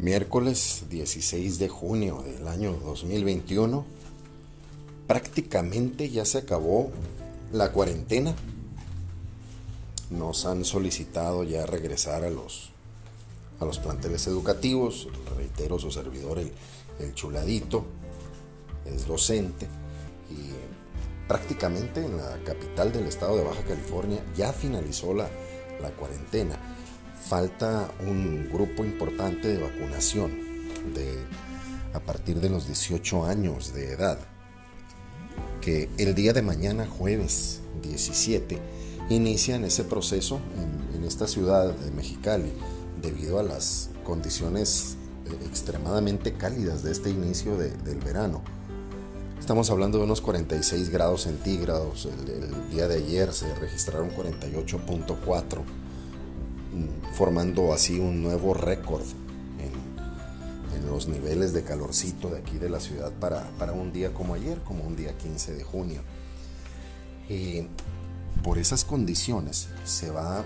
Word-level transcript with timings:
Miércoles 0.00 0.84
16 0.90 1.58
de 1.58 1.68
junio 1.68 2.22
del 2.22 2.46
año 2.46 2.72
2021. 2.84 3.84
Prácticamente 5.08 6.08
ya 6.08 6.24
se 6.24 6.38
acabó 6.38 6.92
la 7.52 7.72
cuarentena. 7.72 8.32
Nos 10.10 10.46
han 10.46 10.64
solicitado 10.64 11.42
ya 11.42 11.66
regresar 11.66 12.22
a 12.22 12.30
los, 12.30 12.70
a 13.58 13.64
los 13.64 13.80
planteles 13.80 14.28
educativos. 14.28 15.08
Reitero, 15.36 15.80
su 15.80 15.90
servidor, 15.90 16.38
el, 16.38 17.14
chuladito, 17.14 17.84
es 18.86 19.04
docente. 19.04 19.66
Y 20.30 21.26
prácticamente 21.26 22.04
en 22.04 22.18
la 22.18 22.38
capital 22.44 22.92
del 22.92 23.06
estado 23.06 23.36
de 23.36 23.42
Baja 23.42 23.62
California 23.62 24.24
ya 24.36 24.52
finalizó 24.52 25.12
la, 25.12 25.28
la 25.82 25.90
cuarentena 25.90 26.77
falta 27.20 27.90
un 28.06 28.48
grupo 28.52 28.84
importante 28.84 29.48
de 29.48 29.58
vacunación 29.58 30.30
de, 30.94 31.18
a 31.92 32.00
partir 32.00 32.40
de 32.40 32.48
los 32.48 32.66
18 32.66 33.24
años 33.26 33.74
de 33.74 33.92
edad, 33.92 34.18
que 35.60 35.88
el 35.98 36.14
día 36.14 36.32
de 36.32 36.42
mañana, 36.42 36.86
jueves 36.86 37.60
17, 37.82 38.58
inician 39.10 39.64
ese 39.64 39.84
proceso 39.84 40.40
en, 40.94 41.04
esta 41.04 41.26
ciudad 41.26 41.72
de 41.72 41.90
Mexicali, 41.90 42.52
debido 43.00 43.38
a 43.38 43.42
las 43.42 43.88
condiciones 44.04 44.96
eh, 45.24 45.46
extremadamente 45.46 46.34
cálidas 46.34 46.82
de 46.82 46.92
este 46.92 47.08
inicio 47.08 47.56
del 47.56 47.98
verano. 48.00 48.42
Estamos 49.40 49.70
hablando 49.70 49.96
de 49.96 50.04
unos 50.04 50.20
46 50.20 50.90
grados 50.90 51.22
centígrados. 51.22 52.06
El, 52.06 52.28
el, 52.28 52.70
día 52.70 52.88
de 52.88 52.96
ayer 52.96 53.32
se 53.32 53.54
registraron 53.54 54.10
48.4 54.10 55.62
formando 57.14 57.72
así 57.72 57.98
un 57.98 58.22
nuevo 58.22 58.54
récord 58.54 59.04
en, 59.58 59.88
los 60.86 61.06
niveles 61.06 61.52
de 61.52 61.64
calorcito 61.64 62.30
de 62.30 62.38
aquí 62.38 62.56
de 62.56 62.70
la 62.70 62.80
ciudad 62.80 63.12
para, 63.12 63.44
para, 63.58 63.72
un 63.72 63.92
día 63.92 64.14
como 64.14 64.32
ayer, 64.32 64.58
como 64.60 64.84
un 64.84 64.96
día 64.96 65.16
15 65.18 65.54
de 65.54 65.62
junio. 65.62 66.00
Y 67.28 67.66
por 68.42 68.56
esas 68.56 68.86
condiciones 68.86 69.68
se 69.84 70.10
va 70.10 70.44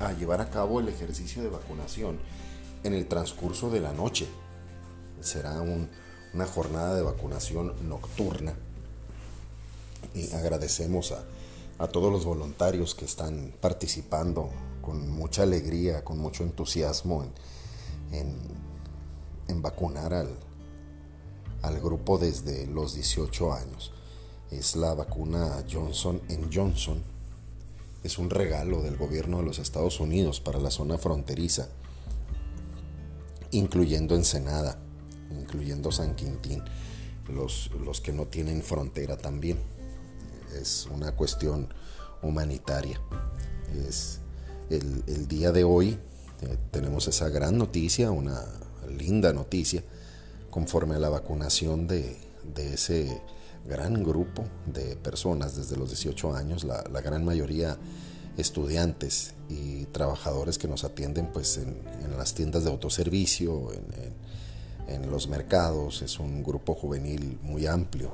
a 0.00 0.12
llevar 0.14 0.40
a 0.40 0.50
cabo 0.50 0.80
el 0.80 0.88
ejercicio 0.88 1.40
de 1.40 1.50
vacunación 1.50 2.18
en 2.82 2.94
el 2.94 3.06
transcurso 3.06 3.70
de 3.70 3.80
la 3.80 3.92
noche. 3.92 4.26
Será 5.20 5.60
una 5.60 6.46
jornada 6.46 6.96
de 6.96 7.02
vacunación 7.02 7.74
nocturna. 7.88 8.54
Agradecemos 10.34 11.14
a 11.78 11.86
todos 11.88 12.10
los 12.10 12.24
voluntarios 12.24 12.96
que 12.96 13.04
están 13.04 13.52
participando 13.60 14.50
con 14.82 15.08
mucha 15.08 15.44
alegría, 15.44 16.04
con 16.04 16.18
mucho 16.18 16.42
entusiasmo 16.42 17.24
en, 18.12 18.62
vacunar 19.62 20.12
al, 20.14 20.30
al 21.62 21.80
grupo 21.80 22.18
desde 22.18 22.66
los 22.66 22.94
18 22.94 23.52
años. 23.52 23.92
Es 24.50 24.76
la 24.76 24.94
vacuna 24.94 25.64
Johnson 25.70 26.20
Johnson. 26.52 27.02
Es 28.02 28.18
un 28.18 28.30
regalo 28.30 28.82
del 28.82 28.96
gobierno 28.96 29.38
de 29.38 29.44
los 29.44 29.58
Estados 29.58 30.00
Unidos 30.00 30.40
para 30.40 30.58
la 30.58 30.70
zona 30.70 30.98
fronteriza, 30.98 31.68
incluyendo 33.52 34.16
Ensenada, 34.16 34.78
incluyendo 35.30 35.92
San 35.92 36.16
Quintín, 36.16 36.64
los, 37.28 37.70
los 37.84 38.00
que 38.00 38.12
no 38.12 38.26
tienen 38.26 38.62
frontera 38.62 39.16
también. 39.16 39.58
Es 40.60 40.88
una 40.90 41.12
cuestión 41.12 41.68
humanitaria. 42.22 43.00
Es 43.88 44.21
el, 44.76 45.28
día 45.28 45.52
de 45.52 45.64
hoy 45.64 45.98
eh, 46.40 46.56
tenemos 46.70 47.08
esa 47.08 47.28
gran 47.28 47.58
noticia, 47.58 48.10
una 48.10 48.42
linda 48.88 49.32
noticia, 49.32 49.82
conforme 50.50 50.96
a 50.96 50.98
la 50.98 51.08
vacunación 51.08 51.86
de, 51.86 52.16
ese 52.56 53.22
gran 53.66 54.02
grupo 54.02 54.44
de 54.66 54.96
personas 54.96 55.56
desde 55.56 55.76
los 55.76 55.90
18 55.90 56.34
años, 56.34 56.64
la, 56.64 56.82
gran 57.00 57.24
mayoría 57.24 57.78
estudiantes 58.36 59.34
y 59.48 59.84
trabajadores 59.86 60.56
que 60.56 60.66
nos 60.66 60.84
atienden 60.84 61.30
pues 61.32 61.58
en, 61.58 61.76
las 62.16 62.34
tiendas 62.34 62.64
de 62.64 62.70
autoservicio, 62.70 63.72
en, 63.72 64.94
en, 64.94 65.10
los 65.10 65.28
mercados, 65.28 66.02
es 66.02 66.18
un 66.18 66.42
grupo 66.42 66.74
juvenil 66.74 67.38
muy 67.42 67.66
amplio, 67.66 68.10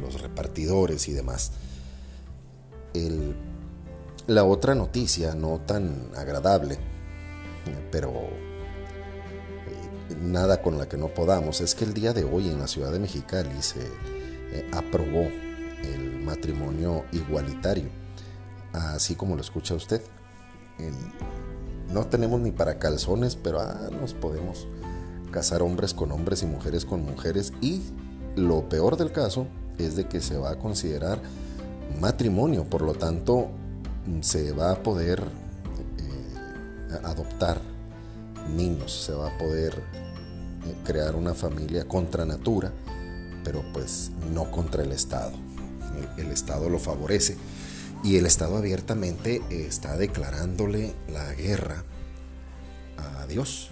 los 0.00 0.20
repartidores 0.20 1.08
y 1.08 1.12
demás. 1.12 1.52
El 2.94 3.34
la 4.26 4.44
otra 4.44 4.74
noticia, 4.74 5.34
no 5.34 5.60
tan 5.60 6.10
agradable, 6.16 6.78
pero 7.90 8.10
eh, 8.10 10.16
nada 10.20 10.62
con 10.62 10.78
la 10.78 10.88
que 10.88 10.96
no 10.96 11.08
podamos, 11.08 11.60
es 11.60 11.74
que 11.74 11.84
el 11.84 11.94
día 11.94 12.12
de 12.12 12.24
hoy 12.24 12.48
en 12.48 12.58
la 12.58 12.68
ciudad 12.68 12.92
de 12.92 12.98
Mexicali 12.98 13.62
se 13.62 13.80
eh, 13.80 14.70
aprobó 14.72 15.28
el 15.82 16.20
matrimonio 16.22 17.04
igualitario, 17.12 17.88
así 18.72 19.14
como 19.14 19.34
lo 19.34 19.42
escucha 19.42 19.74
usted. 19.74 20.02
no 21.92 22.06
tenemos 22.06 22.40
ni 22.40 22.50
para 22.50 22.78
calzones, 22.78 23.36
pero 23.36 23.60
ah, 23.60 23.90
nos 24.00 24.14
podemos 24.14 24.66
casar 25.30 25.62
hombres 25.62 25.94
con 25.94 26.12
hombres 26.12 26.42
y 26.42 26.46
mujeres 26.46 26.84
con 26.84 27.04
mujeres 27.04 27.52
y 27.60 27.82
lo 28.36 28.68
peor 28.68 28.96
del 28.96 29.12
caso 29.12 29.46
es 29.78 29.96
de 29.96 30.06
que 30.06 30.20
se 30.20 30.36
va 30.36 30.50
a 30.50 30.58
considerar 30.58 31.20
matrimonio, 32.00 32.64
por 32.64 32.82
lo 32.82 32.94
tanto 32.94 33.50
se 34.20 34.52
va 34.52 34.72
a 34.72 34.82
poder 34.82 35.22
eh, 35.98 36.98
adoptar 37.04 37.60
niños, 38.54 38.92
se 38.92 39.12
va 39.12 39.28
a 39.28 39.38
poder 39.38 39.74
eh, 39.74 40.74
crear 40.84 41.14
una 41.14 41.34
familia 41.34 41.86
contra 41.86 42.24
natura, 42.24 42.72
pero 43.44 43.64
pues 43.72 44.10
no 44.32 44.50
contra 44.50 44.82
el 44.82 44.92
Estado. 44.92 45.32
El, 46.16 46.30
Estado 46.30 46.68
lo 46.70 46.78
favorece 46.78 47.36
y 48.04 48.16
el 48.16 48.26
Estado 48.26 48.56
abiertamente 48.56 49.42
está 49.50 49.96
declarándole 49.96 50.94
la 51.12 51.32
guerra 51.34 51.84
a 52.96 53.26
Dios, 53.26 53.70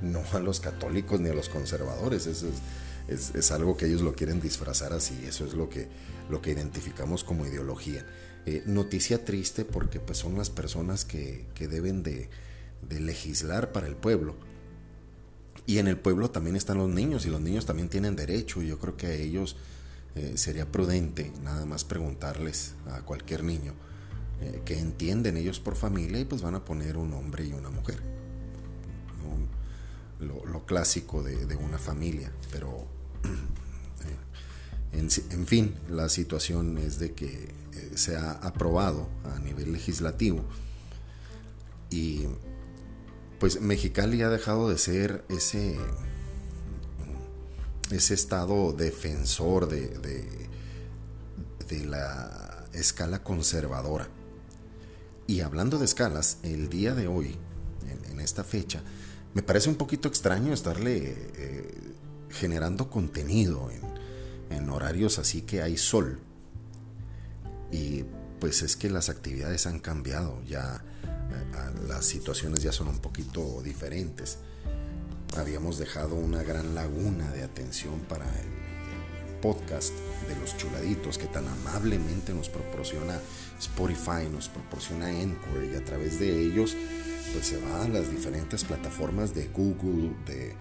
no 0.00 0.22
a 0.32 0.40
los 0.40 0.60
católicos 0.60 1.20
ni 1.20 1.30
a 1.30 1.34
los 1.34 1.48
conservadores. 1.48 2.26
Eso 2.26 2.48
es, 3.08 3.34
es, 3.34 3.50
algo 3.52 3.76
que 3.76 3.86
ellos 3.86 4.02
lo 4.02 4.14
quieren 4.14 4.40
disfrazar 4.40 4.92
así, 4.92 5.24
eso 5.26 5.46
es 5.46 5.54
lo 5.54 5.68
que, 5.68 5.88
lo 6.28 6.42
que 6.42 6.50
identificamos 6.50 7.24
como 7.24 7.46
ideología. 7.46 8.04
Eh, 8.46 8.62
noticia 8.64 9.24
triste 9.24 9.64
porque 9.64 9.98
pues, 9.98 10.18
son 10.18 10.36
las 10.36 10.50
personas 10.50 11.04
que, 11.04 11.44
deben 11.58 12.04
de, 12.04 12.30
legislar 12.88 13.72
para 13.72 13.88
el 13.88 13.96
pueblo. 13.96 14.36
Y 15.66 15.78
en 15.78 15.88
el 15.88 15.98
pueblo 15.98 16.30
también 16.30 16.54
están 16.54 16.78
los 16.78 16.88
niños 16.88 17.26
y 17.26 17.30
los 17.30 17.40
niños 17.40 17.66
también 17.66 17.88
tienen 17.88 18.14
derecho. 18.14 18.62
Y 18.62 18.68
yo 18.68 18.78
creo 18.78 18.96
que 18.96 19.08
a 19.08 19.14
ellos 19.14 19.56
eh, 20.14 20.34
sería 20.36 20.70
prudente 20.70 21.32
nada 21.42 21.66
más 21.66 21.84
preguntarles 21.84 22.74
a 22.86 23.00
cualquier 23.02 23.42
niño 23.42 23.74
eh, 24.40 24.62
que 24.64 24.78
entienden 24.78 25.36
ellos 25.36 25.58
por 25.58 25.74
familia 25.74 26.20
y 26.20 26.24
pues 26.24 26.40
van 26.40 26.54
a 26.54 26.64
poner 26.64 26.96
un 26.96 27.12
hombre 27.14 27.46
y 27.46 27.52
una 27.52 27.70
mujer. 27.70 28.00
lo, 30.20 30.64
clásico 30.66 31.22
de, 31.24 31.46
de, 31.46 31.56
una 31.56 31.78
familia. 31.78 32.30
Pero 32.52 32.86
en, 34.92 35.46
fin, 35.46 35.74
la 35.90 36.08
situación 36.08 36.78
es 36.78 36.98
de 36.98 37.12
que 37.12 37.26
eh, 37.26 37.90
se 37.94 38.16
ha 38.16 38.32
aprobado 38.32 39.08
a 39.24 39.38
nivel 39.40 39.72
legislativo 39.72 40.44
y 41.90 42.26
pues 43.38 43.60
Mexicali 43.60 44.22
ha 44.22 44.30
dejado 44.30 44.68
de 44.68 44.78
ser 44.78 45.24
ese, 45.28 45.76
ese 47.90 48.14
estado 48.14 48.72
defensor 48.72 49.68
de, 49.68 49.88
de, 51.68 51.84
la 51.84 52.64
escala 52.72 53.22
conservadora. 53.22 54.08
Y 55.26 55.40
hablando 55.40 55.78
de 55.78 55.84
escalas, 55.84 56.38
el 56.42 56.68
día 56.68 56.94
de 56.94 57.08
hoy, 57.08 57.36
en, 58.10 58.20
esta 58.20 58.44
fecha, 58.44 58.82
me 59.34 59.42
parece 59.42 59.68
un 59.68 59.76
poquito 59.76 60.08
extraño 60.08 60.52
estarle 60.52 61.14
eh, 61.36 61.74
generando 62.30 62.88
contenido 62.90 63.70
en, 63.70 63.82
en 64.50 64.68
horarios 64.70 65.18
así 65.18 65.42
que 65.42 65.62
hay 65.62 65.76
sol. 65.76 66.20
Y 67.70 68.04
pues 68.40 68.62
es 68.62 68.76
que 68.76 68.90
las 68.90 69.08
actividades 69.08 69.66
han 69.66 69.80
cambiado, 69.80 70.42
ya 70.44 70.82
eh, 71.04 71.86
las 71.88 72.04
situaciones 72.04 72.62
ya 72.62 72.72
son 72.72 72.88
un 72.88 72.98
poquito 72.98 73.62
diferentes. 73.62 74.38
Habíamos 75.36 75.78
dejado 75.78 76.14
una 76.14 76.42
gran 76.42 76.74
laguna 76.74 77.30
de 77.32 77.42
atención 77.42 78.00
para 78.08 78.24
el, 78.40 78.66
podcast 79.40 79.92
de 80.28 80.36
los 80.40 80.56
chuladitos 80.56 81.18
que 81.18 81.26
tan 81.26 81.46
amablemente 81.46 82.32
nos 82.32 82.48
proporciona 82.48 83.20
Spotify, 83.60 84.28
nos 84.32 84.48
proporciona 84.48 85.10
Encore 85.10 85.70
y 85.72 85.76
a 85.76 85.84
través 85.84 86.18
de 86.18 86.40
ellos 86.40 86.74
pues 87.32 87.46
se 87.46 87.58
va 87.58 87.84
a 87.84 87.88
las 87.88 88.10
diferentes 88.10 88.64
plataformas 88.64 89.34
de 89.34 89.48
Google, 89.48 90.14
de, 90.26 90.54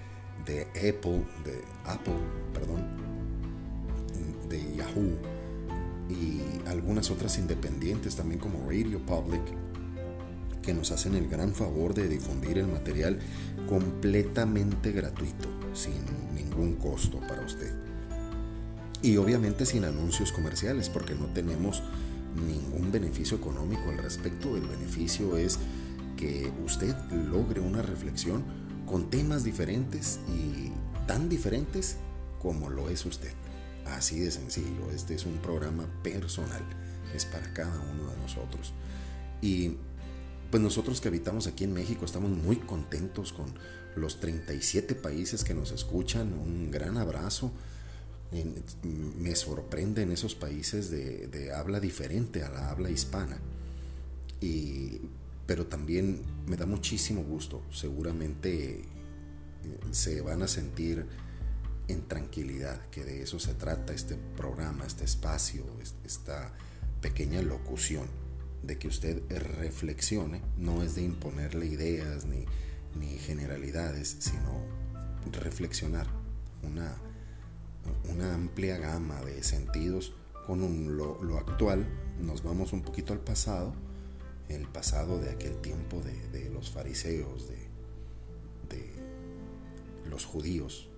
de 0.46 0.64
Apple, 0.90 1.26
de 1.46 1.64
Apple, 1.86 2.20
perdón, 2.54 2.84
de 4.50 4.76
Yahoo 4.76 5.18
y 6.10 6.42
algunas 6.68 7.10
otras 7.12 7.38
independientes 7.38 8.16
también 8.16 8.40
como 8.40 8.70
Radio 8.70 9.00
Public 9.06 9.42
que 10.62 10.74
nos 10.74 10.92
hacen 10.92 11.16
el 11.16 11.28
gran 11.28 11.54
favor 11.54 11.94
de 11.94 12.08
difundir 12.08 12.58
el 12.58 12.68
material 12.68 13.20
completamente 13.70 14.92
gratuito, 14.92 15.48
sin 15.74 15.94
ningún 16.34 16.76
costo 16.76 17.20
para 17.20 17.46
usted. 17.46 17.72
Y 19.02 19.18
obviamente 19.18 19.66
sin 19.68 19.86
anuncios 19.86 20.32
comerciales, 20.32 20.90
porque 20.90 21.14
no 21.14 21.28
tenemos 21.28 21.84
ningún 22.36 22.92
beneficio 22.92 23.38
económico 23.38 23.90
al 23.90 24.00
respecto. 24.00 24.58
El 24.58 24.68
beneficio 24.68 25.38
es 25.38 25.60
que 26.18 26.52
usted 26.66 26.96
logre 27.12 27.62
una 27.62 27.84
reflexión 27.84 28.44
con 28.88 29.12
temas 29.12 29.44
diferentes 29.44 30.20
y 30.28 30.72
tan 31.08 31.30
diferentes 31.30 31.98
como 32.40 32.72
lo 32.72 32.90
es 32.90 33.06
usted. 33.06 33.32
Así 33.86 34.20
de 34.20 34.32
sencillo, 34.32 34.92
este 34.94 35.16
es 35.16 35.26
un 35.26 35.38
programa 35.38 35.88
personal, 36.04 36.64
es 37.14 37.26
para 37.26 37.54
cada 37.54 37.80
uno 37.80 38.10
de 38.10 38.18
nosotros. 38.18 38.74
Y 39.42 39.78
pues 40.50 40.62
nosotros 40.62 41.02
que 41.02 41.08
habitamos 41.08 41.48
aquí 41.48 41.64
en 41.64 41.74
México 41.74 42.06
estamos 42.06 42.30
muy 42.30 42.58
contentos 42.58 43.34
con 43.34 43.54
los 43.96 44.20
37 44.20 44.96
países 44.96 45.44
que 45.44 45.54
nos 45.54 45.72
escuchan. 45.72 46.34
Un 46.34 46.72
gran 46.72 46.98
abrazo. 46.98 47.52
Me 49.20 49.36
sorprende 49.36 50.02
en 50.02 50.12
esos 50.12 50.36
países 50.36 50.90
de, 50.90 51.52
habla 51.56 51.80
diferente 51.80 52.44
a 52.44 52.50
la 52.50 52.70
habla 52.70 52.90
hispana. 52.90 53.38
Y, 54.42 55.02
pero 55.46 55.68
también 55.68 56.22
me 56.48 56.58
da 56.58 56.66
muchísimo 56.66 57.24
gusto. 57.24 57.62
Seguramente 57.72 58.80
eh, 58.80 58.86
se 59.92 60.22
van 60.22 60.42
a 60.42 60.48
sentir 60.48 61.06
en 61.88 62.08
tranquilidad, 62.08 62.82
que 62.90 63.04
de 63.04 63.22
eso 63.22 63.40
se 63.40 63.54
trata 63.54 63.94
este 63.94 64.16
programa, 64.36 64.86
este 64.86 65.06
espacio, 65.06 65.64
esta 66.04 66.54
pequeña 67.02 67.42
locución, 67.42 68.08
de 68.64 68.78
que 68.80 68.88
usted 68.88 69.22
reflexione, 69.60 70.42
no 70.58 70.82
es 70.82 70.96
de 70.96 71.04
imponerle 71.04 71.68
ideas 71.68 72.26
ni, 72.26 72.46
generalidades, 73.20 74.16
sino 74.20 74.64
reflexionar 75.32 76.08
una, 76.64 76.96
una 78.10 78.34
amplia 78.34 78.78
gama 78.78 79.22
de 79.22 79.44
sentidos 79.44 80.14
con 80.48 80.98
lo, 80.98 81.38
actual, 81.38 81.86
nos 82.20 82.44
vamos 82.44 82.74
un 82.74 82.82
poquito 82.82 83.14
al 83.14 83.20
pasado, 83.20 83.74
el 84.50 84.68
pasado 84.68 85.20
de 85.20 85.32
aquel 85.32 85.58
tiempo 85.58 86.02
de, 86.02 86.50
los 86.50 86.72
fariseos, 86.72 87.48
de, 87.50 87.58
de 88.70 90.10
los 90.10 90.26
judíos, 90.26 90.90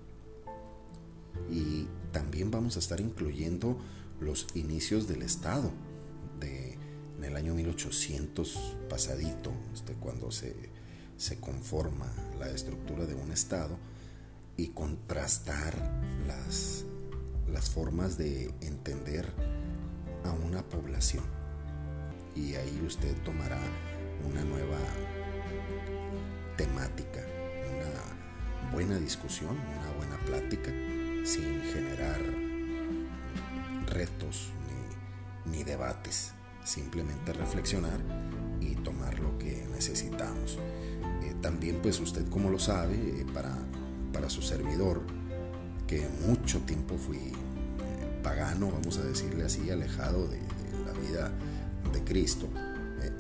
y 1.49 1.87
también 2.11 2.51
vamos 2.51 2.75
a 2.75 2.79
estar 2.79 2.99
incluyendo 2.99 3.77
los 4.19 4.47
inicios 4.55 5.07
del 5.07 5.21
Estado, 5.21 5.71
de, 6.39 6.77
en 7.17 7.23
el 7.23 7.35
año 7.35 7.53
1800 7.53 8.77
pasadito, 8.89 9.51
este, 9.73 9.93
cuando 9.93 10.31
se, 10.31 10.55
se 11.17 11.39
conforma 11.39 12.11
la 12.39 12.49
estructura 12.49 13.05
de 13.05 13.15
un 13.15 13.31
Estado, 13.31 13.77
y 14.55 14.69
contrastar 14.69 15.75
las, 16.27 16.83
las 17.47 17.69
formas 17.69 18.17
de 18.17 18.51
entender 18.61 19.31
a 20.25 20.31
una 20.31 20.63
población. 20.63 21.23
Y 22.35 22.55
ahí 22.55 22.83
usted 22.85 23.15
tomará 23.23 23.59
una 24.27 24.43
nueva 24.43 24.79
temática, 26.55 27.23
una 27.69 28.71
buena 28.73 28.97
discusión, 28.97 29.51
una 29.51 29.91
buena 29.97 30.17
plática 30.25 30.71
sin 31.27 31.61
generar 31.73 32.21
retos 33.87 34.47
ni, 35.51 35.63
debates, 35.63 36.31
simplemente 36.63 37.33
reflexionar 37.33 37.99
y 38.61 38.75
tomar 38.75 39.19
lo 39.19 39.37
que 39.37 39.67
necesitamos. 39.73 40.57
Eh, 41.23 41.35
también 41.41 41.79
pues 41.81 41.99
usted 41.99 42.29
como 42.29 42.49
lo 42.49 42.59
sabe, 42.59 42.95
eh, 42.95 43.25
para, 43.33 43.53
para 44.13 44.29
su 44.29 44.41
servidor, 44.41 45.01
que 45.85 46.07
mucho 46.25 46.61
tiempo 46.61 46.97
fui 46.97 47.17
eh, 47.17 47.33
pagano, 48.23 48.71
vamos 48.71 48.97
a 48.97 49.03
decirle 49.03 49.43
así, 49.43 49.69
alejado 49.69 50.27
de, 50.29 50.39
la 50.85 50.93
vida 50.93 51.31
de 51.91 52.03
Cristo, 52.05 52.47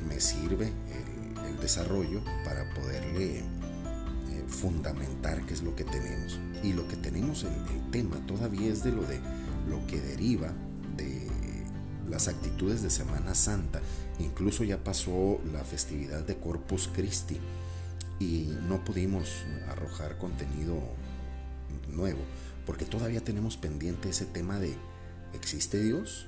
me 0.07 0.21
sirve 0.21 0.67
el, 0.67 1.45
el 1.45 1.59
desarrollo 1.59 2.21
para 2.45 2.69
poderle 2.73 3.43
fundamentar 4.47 5.45
qué 5.45 5.53
es 5.53 5.61
lo 5.61 5.75
que 5.75 5.83
tenemos. 5.83 6.39
Y 6.63 6.73
lo 6.73 6.87
que 6.87 6.95
tenemos, 6.95 7.43
el, 7.43 7.49
el, 7.49 7.91
tema 7.91 8.17
todavía 8.25 8.71
es 8.71 8.83
de 8.83 8.91
lo 8.91 9.03
de 9.03 9.19
lo 9.69 9.85
que 9.87 10.01
deriva 10.01 10.51
de 10.95 11.27
las 12.09 12.27
actitudes 12.27 12.81
de 12.81 12.89
Semana 12.89 13.35
Santa. 13.35 13.81
Incluso 14.19 14.63
ya 14.63 14.83
pasó 14.83 15.39
la 15.51 15.63
festividad 15.63 16.23
de 16.25 16.37
Corpus 16.37 16.89
Christi 16.93 17.37
y 18.19 18.53
no 18.67 18.83
pudimos 18.83 19.29
arrojar 19.69 20.17
contenido 20.17 20.81
nuevo 21.89 22.19
porque 22.67 22.83
todavía 22.83 23.23
tenemos 23.23 23.55
pendiente 23.55 24.09
ese 24.09 24.25
tema 24.25 24.59
de 24.59 24.75
¿existe 25.33 25.81
Dios? 25.81 26.27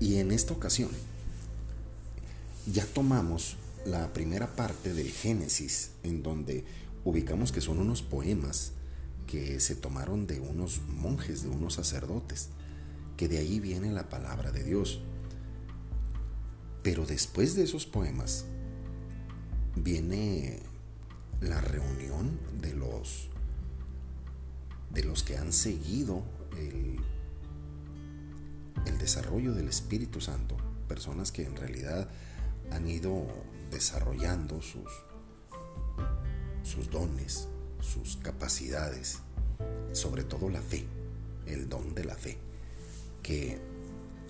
Y 0.00 0.16
en 0.16 0.32
esta 0.32 0.54
ocasión 0.54 0.88
ya 2.66 2.86
tomamos 2.86 3.58
la 3.84 4.12
primera 4.12 4.54
parte 4.56 4.94
del 4.94 5.10
Génesis, 5.10 5.92
en 6.02 6.22
donde 6.22 6.64
ubicamos 7.04 7.52
que 7.52 7.60
son 7.60 7.78
unos 7.78 8.02
poemas 8.02 8.72
que 9.26 9.60
se 9.60 9.74
tomaron 9.74 10.26
de 10.26 10.40
unos 10.40 10.80
monjes, 10.88 11.42
de 11.42 11.48
unos 11.48 11.74
sacerdotes, 11.74 12.48
que 13.16 13.28
de 13.28 13.38
ahí 13.38 13.60
viene 13.60 13.92
la 13.92 14.08
palabra 14.08 14.52
de 14.52 14.64
Dios. 14.64 15.00
Pero 16.82 17.06
después 17.06 17.54
de 17.54 17.64
esos 17.64 17.86
poemas 17.86 18.46
viene 19.76 20.60
la 21.40 21.60
reunión 21.60 22.38
de 22.60 22.74
los 22.74 23.28
de 24.90 25.02
los 25.02 25.24
que 25.24 25.36
han 25.36 25.52
seguido 25.52 26.22
el, 26.56 27.00
el 28.86 28.98
desarrollo 28.98 29.52
del 29.52 29.66
Espíritu 29.66 30.20
Santo, 30.20 30.56
personas 30.86 31.32
que 31.32 31.44
en 31.44 31.56
realidad 31.56 32.08
han 32.70 32.86
ido 32.88 33.26
desarrollando 33.74 34.62
sus, 34.62 34.88
sus 36.62 36.90
dones, 36.90 37.48
sus 37.80 38.16
capacidades, 38.18 39.18
sobre 39.92 40.22
todo 40.22 40.48
la 40.48 40.62
fe, 40.62 40.86
el 41.46 41.68
don 41.68 41.92
de 41.94 42.04
la 42.04 42.14
fe, 42.14 42.38
que 43.22 43.60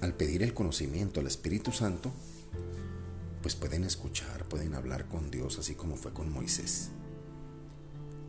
al 0.01 0.15
pedir 0.15 0.43
el 0.43 0.55
conocimiento 0.55 1.21
al 1.21 1.27
Espíritu 1.27 1.73
Santo, 1.73 2.11
pues 3.43 3.55
pueden 3.55 3.85
escuchar, 3.85 4.49
pueden 4.49 4.75
hablar 4.75 5.09
con 5.09 5.31
Dios, 5.31 5.59
así 5.59 5.75
como 5.75 5.97
fue 5.97 6.15
con 6.15 6.33
Moisés, 6.33 6.89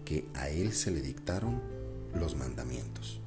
que 0.04 0.28
a 0.34 0.50
él 0.50 0.74
se 0.74 0.92
le 0.92 1.02
dictaron 1.02 1.62
los 2.14 2.36
mandamientos. 2.36 3.22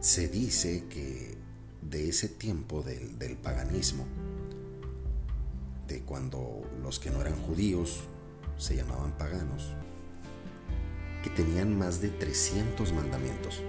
Se 0.00 0.28
dice 0.28 0.84
que 0.90 1.38
de 1.80 2.10
ese 2.10 2.28
tiempo 2.28 2.82
del, 2.82 3.18
del 3.18 3.38
paganismo, 3.38 4.06
cuando 6.04 6.62
los 6.82 6.98
que 6.98 7.10
no 7.10 7.20
eran 7.20 7.36
judíos 7.42 8.00
se 8.58 8.76
llamaban 8.76 9.12
paganos, 9.16 9.72
que 11.22 11.30
tenían 11.30 11.76
más 11.76 12.00
de 12.00 12.10
300 12.10 12.92
mandamientos. 12.92 13.62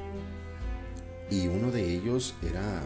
Y 1.29 1.47
uno 1.47 1.71
de 1.71 1.93
ellos 1.95 2.35
era 2.41 2.81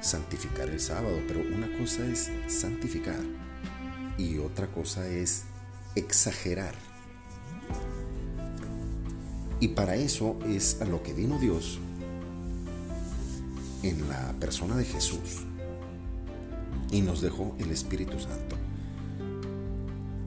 santificar 0.00 0.68
el 0.68 0.80
sábado, 0.80 1.18
pero 1.26 1.40
una 1.40 1.70
cosa 1.78 2.04
es 2.06 2.30
santificar 2.48 3.20
y 4.18 4.38
otra 4.38 4.66
cosa 4.68 5.06
es 5.06 5.44
exagerar. 5.94 6.74
Y 9.60 9.68
para 9.68 9.96
eso 9.96 10.38
es 10.46 10.80
a 10.80 10.84
lo 10.84 11.02
que 11.02 11.14
vino 11.14 11.38
Dios 11.38 11.78
en 13.82 14.08
la 14.08 14.34
persona 14.38 14.76
de 14.76 14.84
Jesús 14.84 15.44
y 16.94 17.02
nos 17.02 17.20
dejó 17.20 17.56
el 17.58 17.72
Espíritu 17.72 18.20
Santo. 18.20 18.56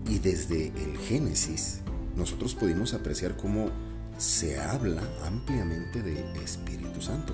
Y 0.05 0.19
desde 0.19 0.67
el 0.67 0.97
Génesis 0.97 1.79
nosotros 2.17 2.55
pudimos 2.55 2.93
apreciar 2.93 3.38
cómo 3.38 3.69
se 4.17 4.59
habla 4.59 5.01
ampliamente 5.24 6.03
del 6.03 6.25
Espíritu 6.43 7.01
Santo. 7.01 7.33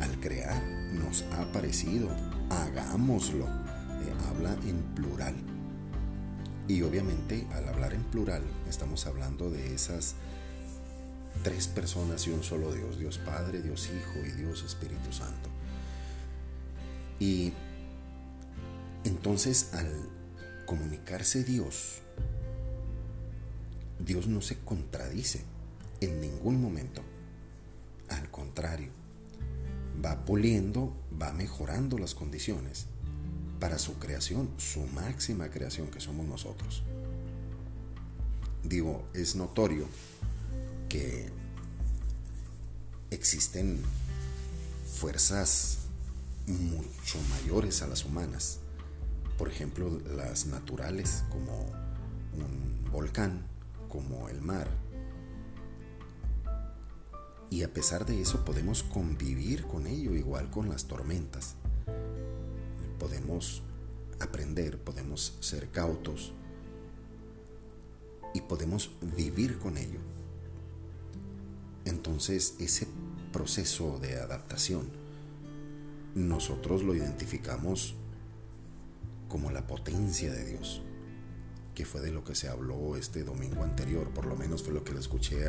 Al 0.00 0.18
crear 0.18 0.60
nos 0.92 1.22
ha 1.38 1.52
parecido, 1.52 2.08
hagámoslo, 2.48 3.44
eh, 3.44 4.12
habla 4.28 4.56
en 4.66 4.82
plural. 4.96 5.36
Y 6.66 6.82
obviamente 6.82 7.46
al 7.52 7.68
hablar 7.68 7.94
en 7.94 8.02
plural 8.02 8.42
estamos 8.68 9.06
hablando 9.06 9.50
de 9.50 9.72
esas 9.72 10.16
tres 11.44 11.68
personas 11.68 12.26
y 12.26 12.30
un 12.30 12.42
solo 12.42 12.72
Dios, 12.72 12.98
Dios 12.98 13.18
Padre, 13.18 13.62
Dios 13.62 13.88
Hijo 13.88 14.26
y 14.26 14.32
Dios 14.32 14.64
Espíritu 14.64 15.12
Santo. 15.12 15.48
Y 17.20 17.52
entonces, 19.04 19.70
al 19.72 19.88
comunicarse 20.66 21.44
Dios, 21.44 22.00
Dios 23.98 24.26
no 24.26 24.40
se 24.40 24.58
contradice 24.58 25.42
en 26.00 26.20
ningún 26.20 26.60
momento. 26.60 27.02
Al 28.08 28.30
contrario, 28.30 28.90
va 30.04 30.24
puliendo, 30.24 30.96
va 31.20 31.32
mejorando 31.32 31.98
las 31.98 32.14
condiciones 32.14 32.86
para 33.58 33.78
su 33.78 33.98
creación, 33.98 34.48
su 34.58 34.80
máxima 34.86 35.50
creación 35.50 35.88
que 35.88 36.00
somos 36.00 36.26
nosotros. 36.26 36.82
Digo, 38.64 39.04
es 39.14 39.36
notorio 39.36 39.86
que 40.88 41.28
existen 43.10 43.82
fuerzas 44.92 45.78
mucho 46.46 47.18
mayores 47.30 47.82
a 47.82 47.86
las 47.86 48.04
humanas. 48.04 48.59
Por 49.40 49.48
ejemplo, 49.48 49.88
las 50.14 50.44
naturales, 50.44 51.24
como 51.30 51.64
un 52.34 52.84
volcán, 52.92 53.46
como 53.88 54.28
el 54.28 54.42
mar. 54.42 54.68
Y 57.48 57.62
a 57.62 57.72
pesar 57.72 58.04
de 58.04 58.20
eso 58.20 58.44
podemos 58.44 58.82
convivir 58.82 59.64
con 59.64 59.86
ello, 59.86 60.14
igual 60.14 60.50
con 60.50 60.68
las 60.68 60.84
tormentas. 60.84 61.54
Podemos 62.98 63.62
aprender, 64.18 64.78
podemos 64.78 65.34
ser 65.40 65.70
cautos 65.70 66.34
y 68.34 68.42
podemos 68.42 68.90
vivir 69.16 69.58
con 69.58 69.78
ello. 69.78 70.00
Entonces 71.86 72.56
ese 72.58 72.86
proceso 73.32 73.98
de 74.00 74.16
adaptación 74.16 74.90
nosotros 76.14 76.82
lo 76.82 76.94
identificamos 76.94 77.94
como 79.30 79.50
la 79.50 79.66
potencia 79.66 80.30
de 80.30 80.44
Dios, 80.44 80.82
que 81.74 81.86
fue 81.86 82.02
de 82.02 82.10
lo 82.10 82.24
que 82.24 82.34
se 82.34 82.48
habló 82.48 82.96
este 82.96 83.24
domingo 83.24 83.64
anterior, 83.64 84.10
por 84.10 84.26
lo 84.26 84.36
menos 84.36 84.62
fue 84.62 84.74
lo 84.74 84.84
que 84.84 84.92
le 84.92 85.00
escuché 85.00 85.48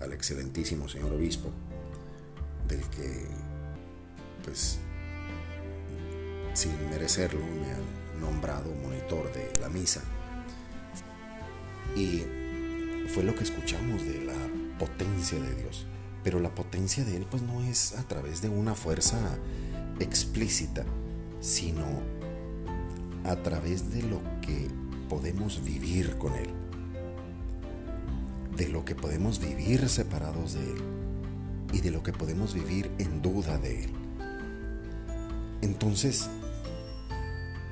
al 0.00 0.12
excelentísimo 0.14 0.88
señor 0.88 1.12
obispo, 1.12 1.50
del 2.66 2.80
que, 2.88 3.26
pues, 4.44 4.78
sin 6.54 6.72
merecerlo, 6.88 7.40
me 7.40 7.72
han 7.72 8.20
nombrado 8.20 8.74
monitor 8.74 9.30
de 9.32 9.60
la 9.60 9.68
misa. 9.68 10.00
Y 11.96 12.24
fue 13.08 13.24
lo 13.24 13.34
que 13.34 13.44
escuchamos 13.44 14.04
de 14.04 14.24
la 14.24 14.34
potencia 14.78 15.40
de 15.40 15.54
Dios. 15.54 15.86
Pero 16.22 16.40
la 16.40 16.54
potencia 16.54 17.04
de 17.04 17.16
Él 17.16 17.26
pues 17.30 17.42
no 17.42 17.62
es 17.62 17.96
a 17.96 18.02
través 18.06 18.42
de 18.42 18.48
una 18.48 18.74
fuerza 18.74 19.18
explícita, 19.98 20.84
sino 21.40 21.84
a 23.28 23.36
través 23.42 23.92
de 23.92 24.02
lo 24.02 24.20
que 24.40 24.68
podemos 25.08 25.62
vivir 25.62 26.16
con 26.16 26.34
Él, 26.34 26.48
de 28.56 28.68
lo 28.68 28.84
que 28.84 28.94
podemos 28.94 29.38
vivir 29.38 29.88
separados 29.88 30.54
de 30.54 30.60
Él 30.60 30.82
y 31.72 31.80
de 31.80 31.90
lo 31.90 32.02
que 32.02 32.12
podemos 32.12 32.54
vivir 32.54 32.90
en 32.98 33.20
duda 33.20 33.58
de 33.58 33.84
Él. 33.84 33.90
Entonces, 35.60 36.30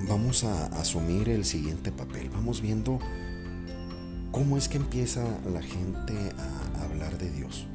vamos 0.07 0.43
a 0.43 0.67
asumir 0.79 1.29
el 1.29 1.43
siguiente 1.43 1.91
papel. 1.91 2.29
Vamos 2.29 2.61
viendo 2.61 2.99
cómo 4.31 4.57
es 4.57 4.69
que 4.69 4.77
empieza 4.77 5.23
la 5.51 5.61
gente 5.61 6.13
a 6.37 6.83
hablar 6.83 7.17
de 7.17 7.31
Dios. 7.31 7.65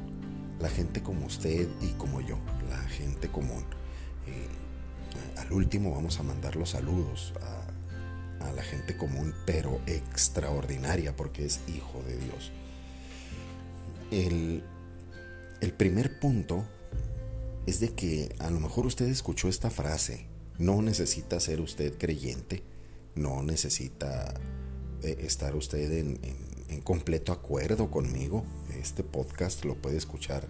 La 0.61 0.69
gente 0.69 1.03
como 1.03 1.25
usted 1.25 1.67
y 1.81 1.87
como 1.97 2.21
yo, 2.21 2.37
la 2.69 2.77
gente 2.83 3.27
común. 3.27 3.65
Eh, 4.27 4.47
al 5.37 5.51
último 5.51 5.91
vamos 5.91 6.19
a 6.19 6.23
mandar 6.23 6.55
los 6.55 6.69
saludos 6.69 7.33
gente 8.63 8.97
común, 8.97 9.33
pero 9.45 9.79
extraordinaria 9.85 11.15
porque 11.15 11.45
es 11.45 11.59
hijo 11.67 12.01
de 12.07 12.17
Dios. 12.17 12.51
El, 14.11 14.63
el 15.61 15.73
primer 15.73 16.19
punto 16.19 16.63
es 17.65 17.79
de 17.79 17.89
que 17.89 18.35
a 18.39 18.49
lo 18.49 18.59
mejor 18.59 18.85
usted 18.85 19.07
escuchó 19.07 19.47
esta 19.47 19.69
frase, 19.69 20.25
no 20.57 20.81
necesita 20.81 21.39
ser 21.39 21.61
usted 21.61 21.97
creyente, 21.97 22.63
no 23.15 23.41
necesita 23.43 24.33
eh, 25.01 25.17
estar 25.21 25.55
usted 25.55 25.91
en, 25.91 26.19
completo 26.83 27.31
acuerdo 27.31 27.91
conmigo. 27.91 28.43
Este 28.81 29.03
podcast 29.03 29.63
lo 29.63 29.75
puede 29.75 29.97
escuchar 29.97 30.47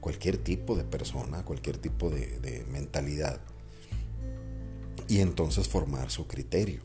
cualquier 0.00 0.38
tipo 0.38 0.76
de 0.76 0.84
persona, 0.84 1.44
cualquier 1.44 1.76
tipo 1.76 2.08
de 2.08 2.64
mentalidad 2.70 3.40
y 5.08 5.20
entonces 5.20 5.66
formar 5.68 6.10
su 6.10 6.26
criterio. 6.26 6.82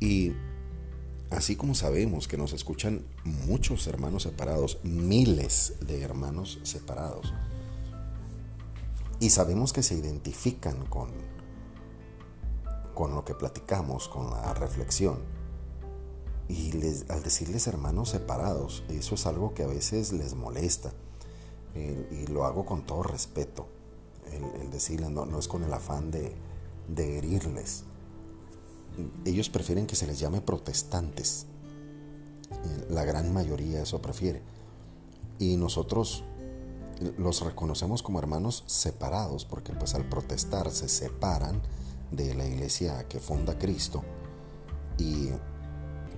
Y 0.00 0.32
así 1.30 1.56
como 1.56 1.74
sabemos 1.74 2.28
que 2.28 2.36
nos 2.36 2.52
escuchan 2.52 3.04
muchos 3.24 3.86
hermanos 3.86 4.22
separados, 4.22 4.78
miles 4.84 5.74
de 5.86 6.02
hermanos 6.02 6.60
separados, 6.62 7.34
y 9.20 9.30
sabemos 9.30 9.72
que 9.72 9.82
se 9.82 9.96
identifican 9.96 10.86
con, 10.86 11.10
con 12.94 13.14
lo 13.14 13.24
que 13.24 13.34
platicamos, 13.34 14.08
con 14.08 14.30
la 14.30 14.54
reflexión, 14.54 15.18
y 16.48 16.70
al 17.08 17.22
decirles 17.22 17.66
hermanos 17.66 18.10
separados, 18.10 18.84
eso 18.88 19.16
es 19.16 19.26
algo 19.26 19.52
que 19.52 19.64
a 19.64 19.66
veces 19.66 20.12
les 20.12 20.34
molesta, 20.34 20.92
y 21.74 22.26
lo 22.28 22.44
hago 22.44 22.64
con 22.64 22.86
todo 22.86 23.02
respeto, 23.02 23.68
el, 24.32 24.70
decirles, 24.70 25.10
no, 25.10 25.26
no 25.26 25.38
es 25.38 25.48
con 25.48 25.64
el 25.64 25.72
afán 25.72 26.10
de 26.10 27.18
herirles. 27.18 27.84
Ellos 29.24 29.48
prefieren 29.48 29.86
que 29.86 29.96
se 29.96 30.06
les 30.06 30.18
llame 30.18 30.40
protestantes. 30.40 31.46
La 32.88 33.04
gran 33.04 33.32
mayoría 33.32 33.82
eso 33.82 34.00
prefiere. 34.00 34.42
Y 35.38 35.56
nosotros 35.56 36.24
los 37.16 37.42
reconocemos 37.42 38.02
como 38.02 38.18
hermanos 38.18 38.64
separados 38.66 39.44
porque 39.44 39.72
pues 39.72 39.94
al 39.94 40.08
protestar 40.08 40.70
se 40.70 40.88
separan 40.88 41.60
de 42.10 42.34
la 42.34 42.46
iglesia 42.46 43.06
que 43.08 43.20
funda 43.20 43.58
Cristo 43.58 44.02
y 44.98 45.28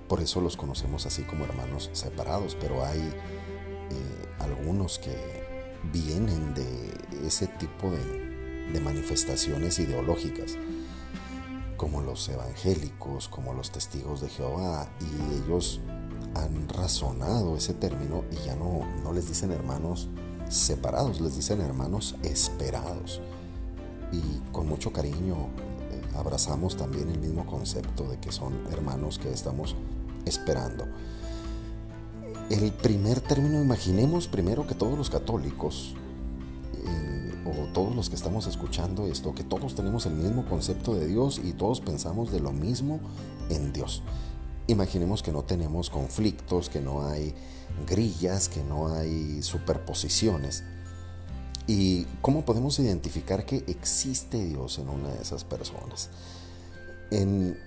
por 0.07 0.21
eso 0.21 0.41
los 0.41 0.57
conocemos 0.57 1.05
así 1.05 1.23
como 1.23 1.45
hermanos 1.45 1.89
separados, 1.93 2.57
pero 2.59 2.83
hay 2.83 2.99
eh, 2.99 3.13
algunos 4.39 4.99
que 4.99 5.15
vienen 5.93 6.53
de 6.53 7.27
ese 7.27 7.47
tipo 7.47 7.91
de 7.91 8.79
manifestaciones 8.81 9.79
ideológicas, 9.79 10.57
como 11.81 12.01
los 12.01 12.29
evangélicos, 12.29 13.27
como 13.27 13.55
los 13.55 13.71
testigos 13.71 14.21
de 14.21 14.29
Jehová, 14.29 14.87
y 15.01 15.43
ellos 15.43 15.79
han 16.35 16.69
razonado 16.69 17.57
ese 17.57 17.73
término 17.73 18.23
y 18.29 18.35
ya 18.45 18.55
no, 18.55 18.85
no 19.03 19.11
les 19.11 19.27
dicen 19.27 19.51
hermanos 19.51 20.07
separados, 20.47 21.19
les 21.21 21.35
dicen 21.35 21.59
hermanos 21.59 22.17
esperados. 22.21 23.19
Y 24.11 24.21
con 24.51 24.67
mucho 24.67 24.93
cariño 24.93 25.35
eh, 25.89 26.01
abrazamos 26.15 26.77
también 26.77 27.09
el 27.09 27.17
mismo 27.17 27.47
concepto 27.47 28.07
de 28.07 28.19
que 28.19 28.31
son 28.31 28.53
hermanos 28.71 29.17
que 29.17 29.33
estamos 29.33 29.75
esperando. 30.25 30.85
El 32.51 32.73
primer 32.73 33.21
término, 33.21 33.59
imaginemos 33.59 34.27
primero 34.27 34.67
que 34.67 34.75
todos 34.75 34.95
los 34.95 35.09
católicos 35.09 35.95
todos 37.73 37.95
los 37.95 38.09
que 38.09 38.15
estamos 38.15 38.47
escuchando 38.47 39.07
esto, 39.07 39.33
que 39.33 39.43
todos 39.43 39.75
tenemos 39.75 40.05
el 40.05 40.13
mismo 40.13 40.45
concepto 40.45 40.93
de 40.93 41.07
Dios 41.07 41.41
y 41.43 41.53
todos 41.53 41.81
pensamos 41.81 42.31
de 42.31 42.39
lo 42.39 42.51
mismo 42.51 42.99
en 43.49 43.73
Dios. 43.73 44.03
Imaginemos 44.67 45.23
que 45.23 45.31
no 45.31 45.43
tenemos 45.43 45.89
conflictos, 45.89 46.69
que 46.69 46.81
no 46.81 47.05
hay 47.07 47.33
grillas, 47.87 48.49
que 48.49 48.63
no 48.63 48.93
hay 48.93 49.41
superposiciones. 49.41 50.63
¿Y 51.67 52.05
cómo 52.21 52.45
podemos 52.45 52.79
identificar 52.79 53.45
que 53.45 53.63
existe 53.67 54.43
Dios 54.43 54.79
en 54.79 54.89
una 54.89 55.09
de 55.09 55.21
esas 55.21 55.43
personas? 55.43 56.09
En, 57.11 57.57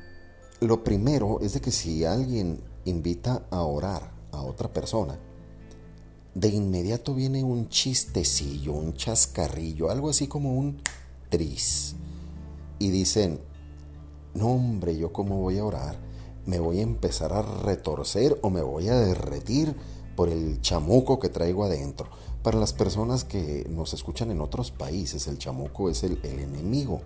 lo 0.61 0.85
primero 0.85 1.41
es 1.41 1.55
de 1.55 1.61
que 1.61 1.71
si 1.71 2.05
alguien 2.05 2.61
invita 2.85 3.47
a 3.51 3.63
orar 3.63 4.13
a 4.33 4.43
otra 4.43 4.73
persona, 4.73 5.19
de 6.35 6.49
inmediato 6.49 7.15
viene 7.15 7.45
un 7.45 7.69
chistecillo, 7.69 8.73
un 8.73 8.95
chascarrillo, 8.95 9.91
algo 9.91 10.11
así 10.11 10.27
como 10.27 10.55
un 10.55 10.81
tris. 11.29 11.95
Y 12.79 12.91
dicen, 12.91 13.41
no 14.35 14.49
hombre, 14.49 14.97
yo 14.97 15.13
cómo 15.13 15.39
voy 15.39 15.59
a 15.59 15.65
orar, 15.65 15.97
me 16.45 16.59
voy 16.59 16.81
a 16.81 16.83
empezar 16.83 17.33
a 17.33 17.43
retorcer 17.43 18.39
o 18.43 18.51
me 18.51 18.63
voy 18.63 18.89
a 18.89 18.99
derretir 18.99 19.77
por 20.17 20.29
el 20.29 20.61
chamuco 20.61 21.21
que 21.21 21.29
traigo 21.29 21.65
adentro. 21.65 22.09
Para 22.43 22.59
las 22.59 22.73
personas 22.73 23.25
que 23.25 23.67
nos 23.71 23.95
escuchan 23.95 24.31
en 24.31 24.41
otros 24.41 24.71
países, 24.71 25.29
el 25.29 25.39
chamuco 25.39 25.89
es 25.89 26.03
el, 26.03 26.19
el 26.25 26.41
enemigo. 26.41 27.01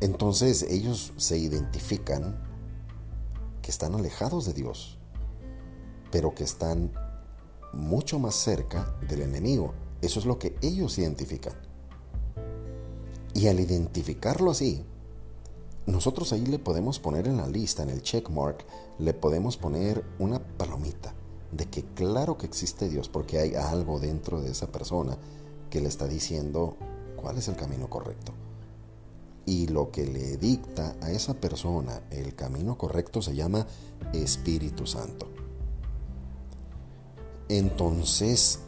Entonces 0.00 0.62
ellos 0.62 1.12
se 1.16 1.38
identifican 1.38 2.42
que 3.62 3.70
están 3.70 3.94
alejados 3.94 4.46
de 4.46 4.52
Dios, 4.54 4.98
pero 6.10 6.34
que 6.34 6.44
están 6.44 6.92
mucho 7.76 8.18
más 8.18 8.34
cerca 8.34 8.96
del 9.08 9.22
enemigo. 9.22 9.74
Eso 10.02 10.18
es 10.18 10.26
lo 10.26 10.38
que 10.38 10.56
ellos 10.62 10.98
identifican. 10.98 11.54
Y 13.34 13.48
al 13.48 13.60
identificarlo 13.60 14.50
así, 14.50 14.84
nosotros 15.86 16.32
ahí 16.32 16.46
le 16.46 16.58
podemos 16.58 16.98
poner 16.98 17.28
en 17.28 17.36
la 17.36 17.46
lista, 17.46 17.82
en 17.82 17.90
el 17.90 18.02
checkmark, 18.02 18.64
le 18.98 19.14
podemos 19.14 19.56
poner 19.56 20.04
una 20.18 20.40
palomita 20.40 21.14
de 21.52 21.66
que 21.66 21.84
claro 21.94 22.36
que 22.36 22.46
existe 22.46 22.88
Dios 22.88 23.08
porque 23.08 23.38
hay 23.38 23.54
algo 23.54 24.00
dentro 24.00 24.40
de 24.40 24.50
esa 24.50 24.66
persona 24.66 25.16
que 25.70 25.80
le 25.80 25.88
está 25.88 26.08
diciendo 26.08 26.76
cuál 27.16 27.38
es 27.38 27.48
el 27.48 27.56
camino 27.56 27.88
correcto. 27.88 28.32
Y 29.44 29.68
lo 29.68 29.92
que 29.92 30.06
le 30.06 30.36
dicta 30.38 30.96
a 31.00 31.12
esa 31.12 31.34
persona 31.34 32.02
el 32.10 32.34
camino 32.34 32.76
correcto 32.76 33.22
se 33.22 33.36
llama 33.36 33.66
Espíritu 34.12 34.86
Santo. 34.86 35.35
Entonces, 37.48 38.60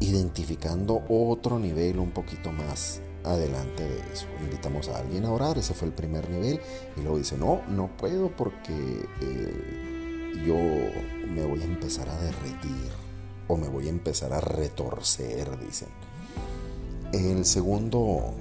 identificando 0.00 1.02
otro 1.08 1.58
nivel 1.58 1.98
un 1.98 2.10
poquito 2.10 2.52
más 2.52 3.00
adelante 3.24 3.82
de 3.82 3.98
eso. 4.12 4.26
Invitamos 4.42 4.88
a 4.88 4.98
alguien 4.98 5.24
a 5.24 5.32
orar, 5.32 5.58
ese 5.58 5.74
fue 5.74 5.88
el 5.88 5.94
primer 5.94 6.30
nivel, 6.30 6.60
y 6.96 7.00
luego 7.00 7.18
dice, 7.18 7.36
no, 7.36 7.62
no 7.68 7.88
puedo 7.96 8.30
porque 8.30 8.72
eh, 9.20 10.32
yo 10.46 10.54
me 11.28 11.44
voy 11.44 11.60
a 11.60 11.64
empezar 11.64 12.08
a 12.08 12.16
derretir 12.20 12.90
o 13.48 13.56
me 13.56 13.68
voy 13.68 13.86
a 13.86 13.90
empezar 13.90 14.32
a 14.32 14.40
retorcer, 14.40 15.58
dicen. 15.58 15.88
El 17.12 17.44
segundo 17.44 18.34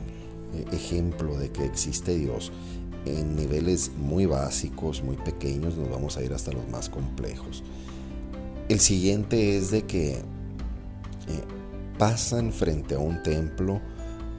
eh, 0.53 0.65
ejemplo 0.72 1.38
de 1.38 1.51
que 1.51 1.65
existe 1.65 2.15
Dios 2.15 2.51
en 3.05 3.36
niveles 3.36 3.91
muy 3.98 4.25
básicos, 4.25 5.03
muy 5.03 5.15
pequeños, 5.17 5.77
nos 5.77 5.89
vamos 5.89 6.17
a 6.17 6.24
ir 6.24 6.34
hasta 6.34 6.51
los 6.51 6.67
más 6.70 6.89
complejos. 6.89 7.63
El 8.68 8.80
siguiente 8.80 9.58
es 9.58 9.70
de 9.70 9.84
que 9.84 10.14
eh, 10.14 10.24
pasan 12.00 12.52
frente 12.52 12.96
a 12.96 13.00
un 13.00 13.22
templo 13.22 13.80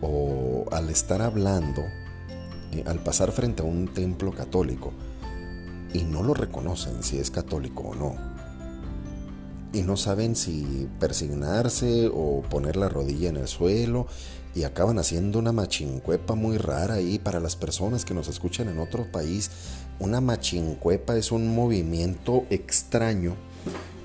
o 0.02 0.64
al 0.72 0.90
estar 0.90 1.22
hablando, 1.22 1.82
eh, 2.72 2.82
al 2.86 2.98
pasar 2.98 3.30
frente 3.30 3.62
a 3.62 3.66
un 3.66 3.86
templo 3.86 4.32
católico 4.32 4.92
y 5.92 6.02
no 6.02 6.24
lo 6.24 6.34
reconocen 6.34 7.04
si 7.04 7.18
es 7.18 7.30
católico 7.30 7.84
o 7.84 7.94
no. 7.94 8.16
Y 9.72 9.82
no 9.82 9.96
saben 9.96 10.34
si 10.34 10.88
persignarse 10.98 12.10
o 12.12 12.42
poner 12.50 12.74
la 12.74 12.88
rodilla 12.88 13.28
en 13.28 13.36
el 13.36 13.46
suelo 13.46 14.08
y 14.56 14.64
acaban 14.64 14.98
haciendo 14.98 15.38
una 15.38 15.52
machincuepa 15.52 16.34
muy 16.34 16.58
rara 16.58 16.94
ahí 16.94 17.20
para 17.20 17.38
las 17.38 17.54
personas 17.54 18.04
que 18.04 18.14
nos 18.14 18.26
escuchan 18.26 18.68
en 18.68 18.80
otro 18.80 19.10
país. 19.12 19.52
Una 20.00 20.20
machincuepa 20.20 21.16
es 21.16 21.30
un 21.30 21.54
movimiento 21.54 22.44
extraño 22.50 23.36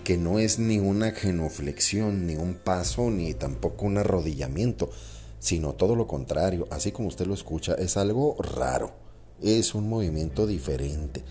que 0.03 0.17
no 0.17 0.39
es 0.39 0.59
ni 0.59 0.79
una 0.79 1.11
genuflexión, 1.11 2.25
ni 2.25 2.35
un 2.35 2.55
paso, 2.55 3.09
ni 3.09 3.33
tampoco 3.33 3.85
un 3.85 3.97
arrodillamiento, 3.97 4.89
sino 5.39 5.73
todo 5.73 5.95
lo 5.95 6.07
contrario, 6.07 6.67
así 6.71 6.91
como 6.91 7.07
usted 7.07 7.25
lo 7.25 7.33
escucha, 7.33 7.73
es 7.75 7.97
algo 7.97 8.35
raro, 8.39 8.93
es 9.41 9.73
un 9.73 9.89
movimiento 9.89 10.47
diferente. 10.47 11.23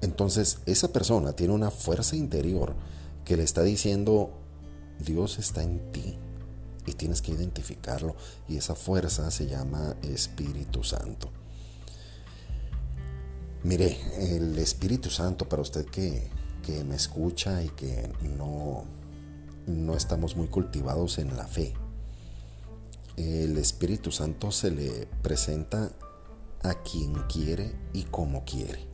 Entonces 0.00 0.58
esa 0.66 0.92
persona 0.92 1.32
tiene 1.32 1.54
una 1.54 1.70
fuerza 1.70 2.16
interior 2.16 2.74
que 3.24 3.36
le 3.36 3.42
está 3.42 3.62
diciendo, 3.62 4.32
Dios 4.98 5.38
está 5.38 5.62
en 5.62 5.92
ti 5.92 6.18
y 6.86 6.92
tienes 6.92 7.22
que 7.22 7.32
identificarlo 7.32 8.14
y 8.48 8.58
esa 8.58 8.74
fuerza 8.74 9.30
se 9.30 9.46
llama 9.46 9.96
Espíritu 10.02 10.84
Santo. 10.84 11.30
Mire, 13.62 13.98
el 14.18 14.58
Espíritu 14.58 15.08
Santo 15.08 15.48
para 15.48 15.62
usted 15.62 15.86
que 15.86 16.28
que 16.64 16.84
me 16.84 16.96
escucha 16.96 17.62
y 17.62 17.68
que 17.68 18.10
no, 18.36 18.84
no 19.66 19.96
estamos 19.96 20.36
muy 20.36 20.48
cultivados 20.48 21.18
en 21.18 21.36
la 21.36 21.46
fe. 21.46 21.74
El 23.16 23.58
Espíritu 23.58 24.10
Santo 24.10 24.50
se 24.50 24.70
le 24.70 25.06
presenta 25.22 25.92
a 26.62 26.82
quien 26.82 27.14
quiere 27.28 27.72
y 27.92 28.04
como 28.04 28.44
quiere. 28.44 28.86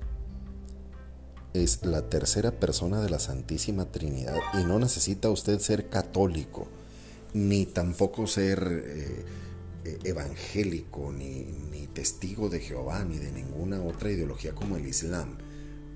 Es 1.55 1.85
la 1.85 2.09
tercera 2.09 2.53
persona 2.53 3.01
de 3.01 3.11
la 3.11 3.19
Santísima 3.19 3.87
Trinidad 3.87 4.37
y 4.61 4.65
no 4.65 4.79
necesita 4.79 5.31
usted 5.31 5.59
ser 5.61 5.89
católico, 5.89 6.69
ni 7.33 7.67
tampoco 7.67 8.27
ser 8.27 8.85
eh, 8.85 9.25
evangélico, 10.05 11.13
ni, 11.13 11.45
ni 11.71 11.87
testigo 11.87 12.49
de 12.49 12.61
Jehová, 12.61 13.05
ni 13.05 13.19
de 13.19 13.33
ninguna 13.33 13.83
otra 13.83 14.11
ideología 14.11 14.55
como 14.55 14.77
el 14.77 14.87
Islam 14.87 15.39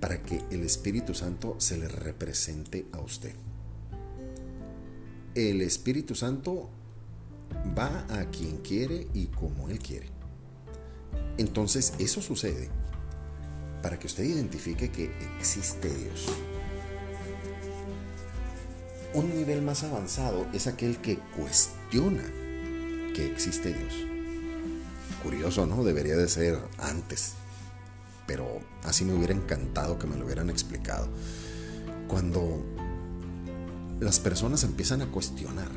para 0.04 0.22
que 0.22 0.44
el 0.50 0.62
Espíritu 0.64 1.14
Santo 1.14 1.56
se 1.56 1.78
le 1.78 1.88
represente 1.88 2.84
a 2.92 3.00
usted. 3.00 3.32
El 5.34 5.62
Espíritu 5.62 6.14
Santo 6.14 6.68
va 7.74 8.04
a 8.10 8.26
quien 8.26 8.58
quiere 8.58 9.08
y 9.14 9.28
como 9.28 9.70
Él 9.70 9.78
quiere. 9.78 10.08
Entonces 11.38 11.94
eso 11.98 12.20
sucede 12.20 12.68
para 13.80 13.98
que 13.98 14.06
usted 14.06 14.24
identifique 14.24 14.90
que 14.90 15.10
existe 15.38 15.88
Dios. 15.88 16.26
Un 19.14 19.34
nivel 19.34 19.62
más 19.62 19.84
avanzado 19.84 20.46
es 20.52 20.66
aquel 20.66 20.98
que 20.98 21.18
cuestiona 21.34 22.24
que 23.14 23.24
existe 23.32 23.72
Dios. 23.72 23.94
Curioso, 25.22 25.64
¿no? 25.64 25.82
Debería 25.82 26.16
de 26.16 26.28
ser 26.28 26.58
antes 26.76 27.36
pero 28.26 28.60
así 28.82 29.04
me 29.04 29.14
hubiera 29.14 29.34
encantado 29.34 29.98
que 29.98 30.06
me 30.06 30.16
lo 30.16 30.24
hubieran 30.24 30.50
explicado. 30.50 31.08
Cuando 32.08 32.64
las 34.00 34.20
personas 34.20 34.64
empiezan 34.64 35.02
a 35.02 35.06
cuestionar, 35.06 35.70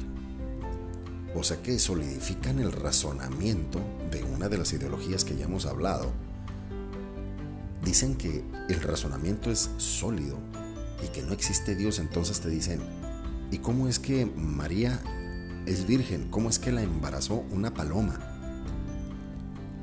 o 1.36 1.44
sea 1.44 1.62
que 1.62 1.78
solidifican 1.80 2.60
el 2.60 2.72
razonamiento 2.72 3.80
de 4.12 4.24
una 4.24 4.50
de 4.50 4.58
las 4.58 4.74
ideologías 4.74 5.24
que 5.24 5.36
ya 5.36 5.46
hemos 5.46 5.66
hablado, 5.66 6.12
dicen 7.84 8.16
que 8.16 8.44
el 8.70 8.82
razonamiento 8.82 9.52
es 9.52 9.70
sólido 9.78 10.38
y 11.04 11.08
que 11.10 11.22
no 11.22 11.34
existe 11.34 11.76
Dios, 11.76 12.00
entonces 12.00 12.40
te 12.42 12.50
dicen, 12.50 12.82
¿y 13.52 13.60
cómo 13.60 13.88
es 13.88 14.00
que 14.00 14.26
María 14.26 15.02
es 15.66 15.86
virgen? 15.86 16.30
¿Cómo 16.30 16.50
es 16.50 16.60
que 16.60 16.72
la 16.72 16.82
embarazó 16.82 17.46
una 17.52 17.74
paloma? 17.74 18.20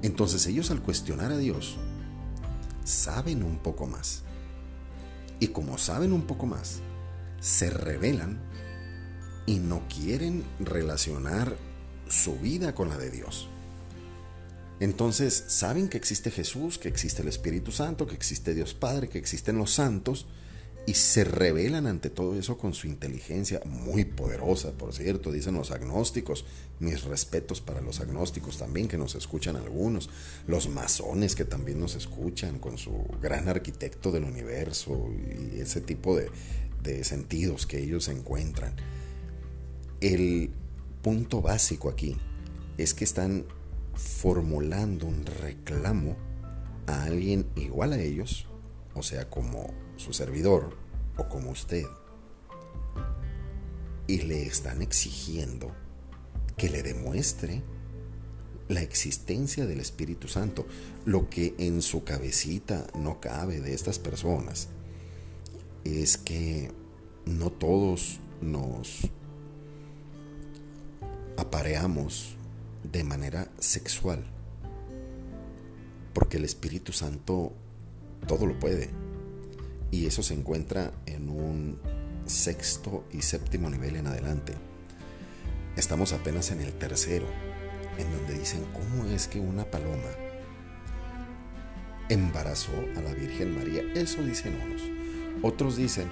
Entonces 0.02 0.46
ellos 0.46 0.70
al 0.70 0.82
cuestionar 0.82 1.32
a 1.32 1.38
Dios, 1.38 1.78
saben 2.84 3.42
un 3.42 3.58
poco 3.58 3.86
más. 3.86 4.22
Y 5.40 5.48
como 5.48 5.78
saben 5.78 6.12
un 6.12 6.22
poco 6.22 6.46
más, 6.46 6.80
se 7.40 7.70
revelan 7.70 8.40
y 9.46 9.58
no 9.58 9.82
quieren 9.88 10.44
relacionar 10.60 11.56
su 12.08 12.38
vida 12.38 12.74
con 12.74 12.88
la 12.88 12.96
de 12.96 13.10
Dios. 13.10 13.48
Entonces 14.80 15.44
saben 15.48 15.88
que 15.88 15.96
existe 15.96 16.30
Jesús, 16.30 16.78
que 16.78 16.88
existe 16.88 17.22
el 17.22 17.28
Espíritu 17.28 17.72
Santo, 17.72 18.06
que 18.06 18.14
existe 18.14 18.54
Dios 18.54 18.74
Padre, 18.74 19.08
que 19.08 19.18
existen 19.18 19.58
los 19.58 19.72
santos, 19.72 20.26
y 20.86 20.94
se 20.94 21.24
revelan 21.24 21.86
ante 21.86 22.10
todo 22.10 22.38
eso 22.38 22.58
con 22.58 22.74
su 22.74 22.86
inteligencia 22.86 23.60
muy 23.64 24.04
poderosa, 24.04 24.72
por 24.72 24.92
cierto, 24.92 25.32
dicen 25.32 25.54
los 25.54 25.70
agnósticos, 25.70 26.44
mis 26.78 27.04
respetos 27.04 27.62
para 27.62 27.80
los 27.80 28.00
agnósticos 28.00 28.58
también, 28.58 28.88
que 28.88 28.98
nos 28.98 29.14
escuchan 29.14 29.56
algunos, 29.56 30.10
los 30.46 30.68
masones 30.68 31.36
que 31.36 31.46
también 31.46 31.80
nos 31.80 31.94
escuchan 31.94 32.58
con 32.58 32.76
su 32.76 32.92
gran 33.22 33.48
arquitecto 33.48 34.12
del 34.12 34.24
universo 34.24 35.08
y 35.54 35.60
ese 35.60 35.80
tipo 35.80 36.16
de, 36.16 36.30
sentidos 37.02 37.66
que 37.66 37.78
ellos 37.78 38.08
encuentran. 38.08 38.74
El 40.02 40.50
punto 41.00 41.40
básico 41.40 41.88
aquí 41.88 42.18
es 42.76 42.92
que 42.92 43.04
están 43.04 43.46
formulando 43.94 45.06
un 45.06 45.24
reclamo 45.24 46.14
a 46.86 47.04
alguien 47.04 47.46
igual 47.56 47.94
a 47.94 48.00
ellos, 48.02 48.46
o 48.92 49.02
sea, 49.02 49.30
como 49.30 49.72
su 49.96 50.12
servidor 50.12 50.76
o 51.16 51.28
como 51.28 51.50
usted, 51.50 51.84
y 54.06 54.22
le 54.22 54.46
están 54.46 54.82
exigiendo 54.82 55.74
que 56.56 56.68
le 56.68 56.82
demuestre 56.82 57.62
la 58.68 58.82
existencia 58.82 59.66
del 59.66 59.80
Espíritu 59.80 60.28
Santo, 60.28 60.66
lo 61.04 61.28
que 61.28 61.54
en 61.58 61.82
su 61.82 62.04
cabecita 62.04 62.86
no 62.94 63.20
cabe 63.20 63.60
de 63.60 63.74
estas 63.74 63.98
personas 63.98 64.68
es 65.84 66.16
que 66.16 66.70
no 67.26 67.50
todos 67.50 68.20
nos 68.40 69.10
apareamos 71.36 72.36
de 72.90 73.04
manera 73.04 73.50
sexual, 73.58 74.24
porque 76.12 76.38
el 76.38 76.44
Espíritu 76.44 76.92
Santo 76.92 77.52
todo 78.26 78.46
lo 78.46 78.58
puede. 78.58 78.90
Y 79.94 80.06
eso 80.06 80.24
se 80.24 80.34
encuentra 80.34 80.92
en 81.06 81.28
un 81.28 81.78
sexto 82.26 83.04
y 83.12 83.22
séptimo 83.22 83.70
nivel 83.70 83.94
en 83.94 84.08
adelante. 84.08 84.52
Estamos 85.76 86.12
apenas 86.12 86.50
en 86.50 86.60
el 86.60 86.72
tercero, 86.72 87.28
en 87.96 88.10
donde 88.10 88.36
dicen 88.36 88.64
cómo 88.72 89.04
es 89.04 89.28
que 89.28 89.38
una 89.38 89.64
paloma 89.64 90.10
embarazó 92.08 92.72
a 92.96 93.02
la 93.02 93.14
Virgen 93.14 93.54
María. 93.54 93.82
Eso 93.94 94.24
dicen 94.24 94.58
unos. 94.66 94.82
Otros 95.44 95.76
dicen, 95.76 96.08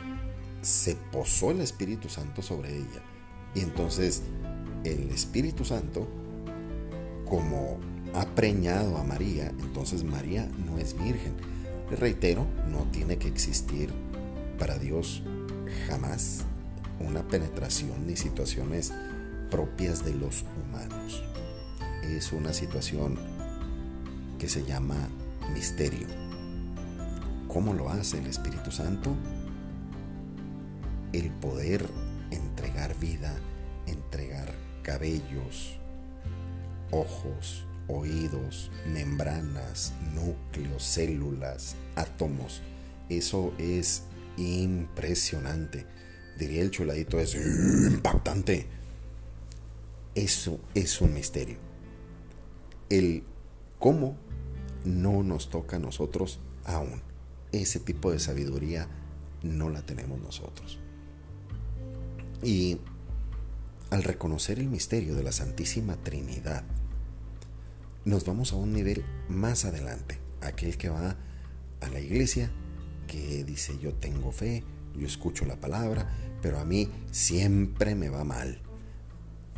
se 0.61 0.95
posó 1.11 1.51
el 1.51 1.61
Espíritu 1.61 2.09
Santo 2.09 2.41
sobre 2.41 2.77
ella. 2.77 3.03
Y 3.53 3.63
entonces 3.63 4.23
el 4.85 5.11
Espíritu 5.11 5.65
Santo, 5.65 6.07
como 7.29 7.81
ha 8.15 8.27
preñado 8.27 8.97
a 8.97 9.03
María, 9.03 9.49
entonces 9.59 10.05
María 10.05 10.49
no 10.65 10.79
es 10.79 10.97
virgen 10.97 11.35
reitero, 11.97 12.47
no 12.71 12.85
tiene 12.91 13.19
que 13.19 13.29
existir 13.29 13.91
para 14.59 14.79
Dios 14.79 15.23
jamás 15.89 16.45
una 17.01 17.27
penetración 17.27 18.07
ni 18.07 18.17
situaciones 18.17 18.93
propias 19.51 20.05
de 20.05 20.15
los 20.15 20.45
humanos. 20.63 21.23
Es 22.03 22.33
una 22.33 22.53
situación 22.53 23.19
que 24.39 24.49
se 24.49 24.65
llama 24.65 24.97
misterio. 25.53 26.07
¿Cómo 27.49 27.75
lo 27.75 27.91
hace 27.91 28.19
el 28.19 28.27
Espíritu 28.27 28.71
Santo? 28.71 29.15
El 31.13 31.31
poder 31.31 31.87
entregar 32.31 32.99
vida, 32.99 33.35
entregar 33.87 34.55
cabellos, 34.83 35.77
ojos, 36.91 37.67
oídos, 37.89 38.71
membranas, 38.87 39.93
núcleos, 40.15 40.83
células, 40.83 41.77
átomos. 41.97 42.63
Eso 43.09 43.53
es 43.59 44.05
impresionante. 44.37 45.87
Diría 46.39 46.63
el 46.63 46.71
chuladito, 46.71 47.19
es 47.19 47.35
impactante. 47.35 48.67
Eso 50.15 50.61
es 50.75 51.01
un 51.01 51.15
misterio. 51.15 51.57
El 52.89 53.25
cómo 53.79 54.17
no 54.85 55.23
nos 55.23 55.51
toca 55.51 55.77
a 55.77 55.81
nosotros 55.81 56.41
aún. 56.65 57.03
Ese 57.53 57.81
tipo 57.81 58.11
de 58.11 58.19
sabiduría 58.19 58.89
no 59.43 59.69
la 59.69 59.83
tenemos 59.83 60.21
nosotros. 60.21 60.79
Y 62.43 62.79
al 63.91 64.03
reconocer 64.03 64.59
el 64.59 64.69
misterio 64.69 65.15
de 65.15 65.23
la 65.23 65.33
Santísima 65.33 65.97
Trinidad, 65.97 66.65
nos 68.05 68.25
vamos 68.25 68.53
a 68.53 68.57
un 68.57 68.73
nivel 68.73 69.05
más 69.29 69.65
adelante, 69.65 70.19
aquel 70.41 70.77
que 70.77 70.89
va 70.89 71.17
a 71.83 71.89
la 71.89 72.01
iglesia, 72.01 72.51
que 73.07 73.45
dice 73.45 73.79
yo 73.81 73.95
tengo 73.95 74.33
fe, 74.33 74.65
yo 74.97 75.07
escucho 75.07 75.45
la 75.45 75.61
palabra, 75.61 76.11
pero 76.41 76.59
a 76.59 76.65
mí 76.65 76.89
siempre 77.11 77.95
me 77.95 78.09
va 78.09 78.25
mal. 78.25 78.59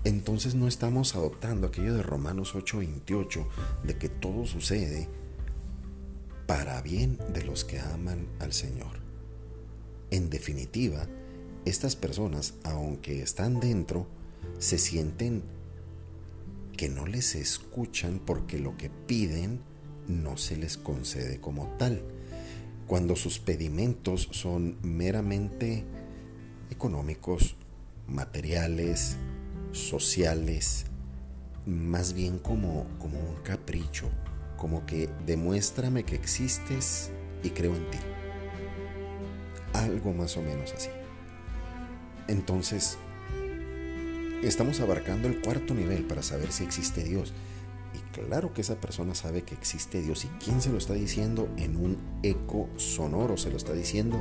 Entonces 0.05 0.55
no 0.55 0.69
estamos 0.69 1.15
adoptando 1.15 1.67
aquello 1.67 1.95
de 1.95 2.03
Romanos 2.03 2.55
8:28, 2.55 3.47
de 3.85 3.97
que 3.97 4.09
todo 4.09 4.45
sucede 4.45 5.09
para 6.47 6.83
bien 6.83 7.19
de 7.33 7.43
los 7.43 7.65
que 7.65 7.81
aman 7.81 8.27
al 8.39 8.53
Señor. 8.53 9.01
En 10.11 10.29
definitiva, 10.29 11.07
estas 11.65 11.97
personas, 11.97 12.55
aunque 12.65 13.23
están 13.23 13.61
dentro, 13.61 14.07
se 14.59 14.77
sienten 14.77 15.43
que 16.77 16.89
no 16.89 17.07
les 17.07 17.35
escuchan 17.35 18.21
porque 18.25 18.59
lo 18.59 18.77
que 18.77 18.91
piden 18.91 19.61
no 20.07 20.37
se 20.37 20.57
les 20.57 20.77
concede 20.77 21.41
como 21.41 21.69
tal. 21.79 22.03
Cuando 22.87 23.17
sus 23.17 23.39
pedimentos 23.39 24.29
son 24.33 24.77
meramente 24.83 25.85
económicos, 26.71 27.57
materiales, 28.07 29.17
sociales, 29.73 30.85
más 31.67 32.13
bien 32.13 32.39
como, 32.39 32.87
como 32.99 33.19
un 33.19 33.37
capricho, 33.43 34.11
como 34.57 34.85
que 34.87 35.09
demuéstrame 35.27 36.05
que 36.05 36.15
existes 36.15 37.11
y 37.43 37.51
creo 37.51 37.75
en 37.75 37.91
ti. 37.91 37.99
Algo 39.73 40.13
más 40.13 40.37
o 40.37 40.43
menos 40.43 40.73
así. 40.73 40.91
Entonces, 42.29 42.97
estamos 44.43 44.81
abarcando 44.81 45.29
el 45.29 45.41
cuarto 45.41 45.75
nivel 45.75 46.05
para 46.05 46.23
saber 46.23 46.53
si 46.53 46.65
existe 46.65 47.03
Dios. 47.03 47.33
Y 47.95 47.99
claro 48.13 48.53
que 48.53 48.63
esa 48.63 48.81
persona 48.81 49.15
sabe 49.15 49.43
que 49.43 49.55
existe 49.55 50.03
Dios. 50.03 50.25
¿Y 50.25 50.29
quién 50.45 50.61
se 50.61 50.71
lo 50.71 50.79
está 50.79 50.95
diciendo? 50.95 51.49
En 51.57 51.77
un 51.77 51.97
eco 52.23 52.69
sonoro 52.77 53.37
se 53.37 53.51
lo 53.51 53.57
está 53.57 53.73
diciendo 53.73 54.21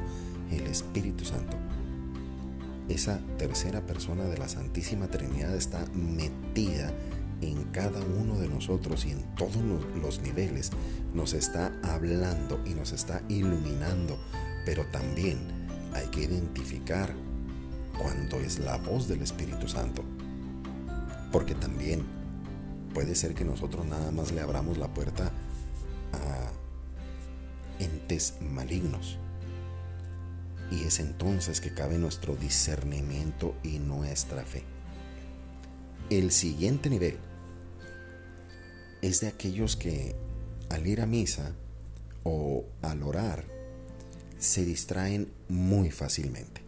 el 0.51 0.67
Espíritu 0.67 1.25
Santo. 1.25 1.57
Esa 2.89 3.19
tercera 3.37 3.81
persona 3.81 4.25
de 4.25 4.37
la 4.37 4.47
Santísima 4.47 5.07
Trinidad 5.07 5.55
está 5.55 5.85
metida 5.93 6.91
en 7.41 7.63
cada 7.65 7.99
uno 8.01 8.37
de 8.39 8.47
nosotros 8.47 9.05
y 9.05 9.11
en 9.11 9.21
todos 9.35 9.85
los 10.01 10.21
niveles. 10.21 10.71
Nos 11.13 11.33
está 11.33 11.73
hablando 11.83 12.61
y 12.65 12.73
nos 12.73 12.91
está 12.91 13.21
iluminando. 13.29 14.17
Pero 14.65 14.85
también 14.87 15.39
hay 15.93 16.07
que 16.07 16.23
identificar 16.23 17.13
cuando 17.97 18.37
es 18.37 18.59
la 18.59 18.77
voz 18.77 19.07
del 19.07 19.21
Espíritu 19.21 19.67
Santo. 19.67 20.03
Porque 21.31 21.55
también 21.55 22.03
puede 22.93 23.15
ser 23.15 23.33
que 23.33 23.43
nosotros 23.43 23.85
nada 23.85 24.11
más 24.11 24.31
le 24.31 24.41
abramos 24.41 24.77
la 24.77 24.93
puerta 24.93 25.31
a 26.13 26.51
entes 27.83 28.35
malignos. 28.41 29.17
Y 30.71 30.83
es 30.83 30.99
entonces 30.99 31.59
que 31.61 31.73
cabe 31.73 31.97
nuestro 31.97 32.35
discernimiento 32.35 33.55
y 33.63 33.79
nuestra 33.79 34.43
fe. 34.43 34.63
El 36.09 36.31
siguiente 36.31 36.89
nivel 36.89 37.17
es 39.01 39.21
de 39.21 39.27
aquellos 39.27 39.75
que 39.75 40.15
al 40.69 40.87
ir 40.87 41.01
a 41.01 41.05
misa 41.05 41.53
o 42.23 42.65
al 42.81 43.03
orar 43.03 43.45
se 44.37 44.65
distraen 44.65 45.31
muy 45.49 45.91
fácilmente. 45.91 46.61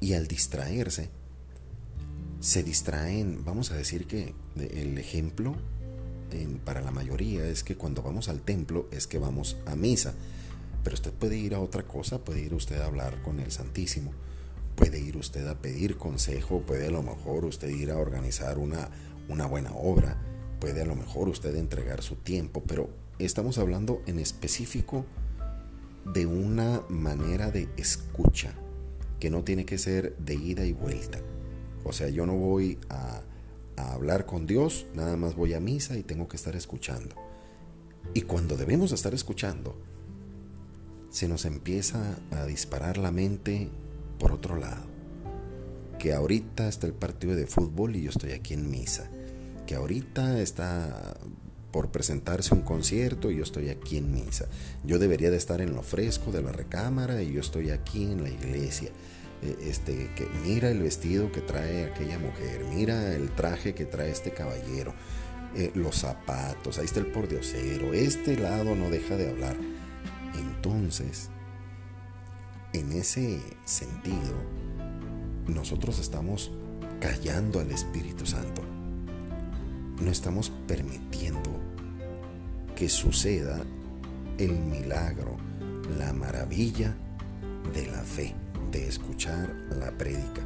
Y 0.00 0.14
al 0.14 0.26
distraerse, 0.26 1.08
se 2.44 2.62
distraen, 2.62 3.42
vamos 3.42 3.70
a 3.70 3.74
decir 3.74 4.06
que 4.06 4.34
el 4.54 4.98
ejemplo 4.98 5.56
para 6.66 6.82
la 6.82 6.90
mayoría 6.90 7.46
es 7.46 7.64
que 7.64 7.76
cuando 7.76 8.02
vamos 8.02 8.28
al 8.28 8.42
templo 8.42 8.86
es 8.90 9.06
que 9.06 9.18
vamos 9.18 9.56
a 9.64 9.76
misa. 9.76 10.12
Pero 10.82 10.92
usted 10.92 11.12
puede 11.12 11.38
ir 11.38 11.54
a 11.54 11.60
otra 11.60 11.84
cosa, 11.84 12.22
puede 12.22 12.40
ir 12.40 12.52
usted 12.52 12.78
a 12.82 12.84
hablar 12.84 13.22
con 13.22 13.40
el 13.40 13.50
Santísimo, 13.50 14.12
puede 14.76 15.00
ir 15.00 15.16
usted 15.16 15.46
a 15.46 15.54
pedir 15.54 15.96
consejo, 15.96 16.60
puede 16.60 16.88
a 16.88 16.90
lo 16.90 17.02
mejor 17.02 17.46
usted 17.46 17.70
ir 17.70 17.90
a 17.90 17.96
organizar 17.96 18.58
una, 18.58 18.90
una 19.30 19.46
buena 19.46 19.72
obra, 19.72 20.20
puede 20.60 20.82
a 20.82 20.86
lo 20.86 20.96
mejor 20.96 21.30
usted 21.30 21.56
entregar 21.56 22.02
su 22.02 22.16
tiempo, 22.16 22.62
pero 22.66 22.90
estamos 23.18 23.56
hablando 23.56 24.02
en 24.06 24.18
específico 24.18 25.06
de 26.12 26.26
una 26.26 26.82
manera 26.90 27.50
de 27.50 27.70
escucha, 27.78 28.52
que 29.18 29.30
no 29.30 29.44
tiene 29.44 29.64
que 29.64 29.78
ser 29.78 30.14
de 30.18 30.34
ida 30.34 30.66
y 30.66 30.74
vuelta. 30.74 31.20
O 31.84 31.92
sea, 31.92 32.08
yo 32.08 32.26
no 32.26 32.34
voy 32.34 32.78
a, 32.88 33.22
hablar 33.76 34.24
con 34.24 34.46
Dios, 34.46 34.86
nada 34.94 35.16
más 35.16 35.34
voy 35.34 35.52
a 35.54 35.60
misa 35.60 35.96
y 35.96 36.02
tengo 36.02 36.28
que 36.28 36.36
estar 36.36 36.54
escuchando. 36.54 37.16
Y 38.14 38.22
cuando 38.22 38.56
debemos 38.56 38.92
estar 38.92 39.14
escuchando, 39.14 39.76
se 41.10 41.28
nos 41.28 41.44
empieza 41.44 42.18
a 42.30 42.46
disparar 42.46 42.98
la 42.98 43.10
mente 43.10 43.68
por 44.18 44.32
otro 44.32 44.56
lado. 44.56 44.84
Que 45.98 46.12
ahorita 46.12 46.68
está 46.68 46.86
el 46.86 46.92
partido 46.92 47.34
de 47.34 47.46
fútbol 47.46 47.96
y 47.96 48.02
yo 48.02 48.10
estoy 48.10 48.32
aquí 48.32 48.54
en 48.54 48.70
misa. 48.70 49.10
Que 49.66 49.74
ahorita 49.74 50.40
está 50.40 51.16
por 51.74 51.90
presentarse 51.90 52.54
un 52.54 52.60
concierto 52.60 53.32
y 53.32 53.38
yo 53.38 53.42
estoy 53.42 53.68
aquí 53.68 53.96
en 53.96 54.12
misa. 54.12 54.46
Yo 54.84 55.00
debería 55.00 55.32
de 55.32 55.36
estar 55.36 55.60
en 55.60 55.74
lo 55.74 55.82
fresco 55.82 56.30
de 56.30 56.40
la 56.40 56.52
recámara 56.52 57.20
y 57.20 57.32
yo 57.32 57.40
estoy 57.40 57.70
aquí 57.70 58.04
en 58.04 58.22
la 58.22 58.30
iglesia. 58.30 58.90
E, 59.42 59.68
este, 59.68 60.10
que 60.14 60.26
mira 60.44 60.70
el 60.70 60.82
vestido 60.82 61.30
que 61.32 61.40
trae 61.40 61.84
aquella 61.84 62.18
mujer, 62.18 62.64
mira 62.74 63.14
el 63.14 63.30
traje 63.30 63.74
que 63.74 63.84
trae 63.84 64.10
este 64.10 64.32
caballero, 64.32 64.94
eh, 65.56 65.70
los 65.74 65.96
zapatos, 65.96 66.78
ahí 66.78 66.84
está 66.84 67.00
el 67.00 67.06
pordiosero, 67.06 67.92
este 67.94 68.36
lado 68.36 68.74
no 68.74 68.90
deja 68.90 69.16
de 69.16 69.30
hablar. 69.30 69.56
Entonces, 70.34 71.30
en 72.72 72.92
ese 72.92 73.40
sentido, 73.64 74.34
nosotros 75.46 75.98
estamos 75.98 76.50
callando 77.00 77.60
al 77.60 77.70
Espíritu 77.70 78.26
Santo 78.26 78.62
no 80.00 80.10
estamos 80.10 80.50
permitiendo 80.66 81.50
que 82.76 82.88
suceda 82.88 83.62
el 84.38 84.52
milagro, 84.52 85.36
la 85.98 86.12
maravilla 86.12 86.96
de 87.72 87.86
la 87.86 88.02
fe, 88.02 88.34
de 88.74 88.88
escuchar 88.88 89.54
la 89.78 89.92
prédica 89.92 90.42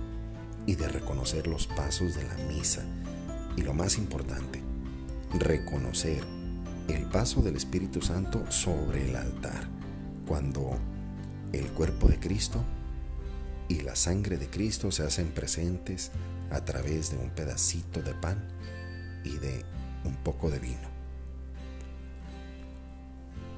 y 0.66 0.74
de 0.74 0.86
reconocer 0.86 1.46
los 1.46 1.66
pasos 1.66 2.14
de 2.14 2.24
la 2.24 2.34
misa. 2.44 2.84
Y 3.56 3.62
lo 3.62 3.72
más 3.72 3.96
importante, 3.96 4.62
reconocer 5.32 6.22
el 6.88 7.06
paso 7.06 7.40
del 7.40 7.56
Espíritu 7.56 8.02
Santo 8.02 8.44
sobre 8.52 9.08
el 9.08 9.16
altar, 9.16 9.66
cuando 10.26 10.78
el 11.54 11.68
cuerpo 11.68 12.06
de 12.06 12.20
Cristo 12.20 12.62
y 13.66 13.80
la 13.80 13.96
sangre 13.96 14.36
de 14.36 14.50
Cristo 14.50 14.92
se 14.92 15.04
hacen 15.04 15.28
presentes 15.28 16.10
a 16.50 16.62
través 16.66 17.10
de 17.10 17.16
un 17.16 17.30
pedacito 17.30 18.02
de 18.02 18.12
pan 18.12 18.46
y 19.24 19.38
de 19.38 19.64
un 20.04 20.16
poco 20.16 20.50
de 20.50 20.58
vino. 20.58 20.88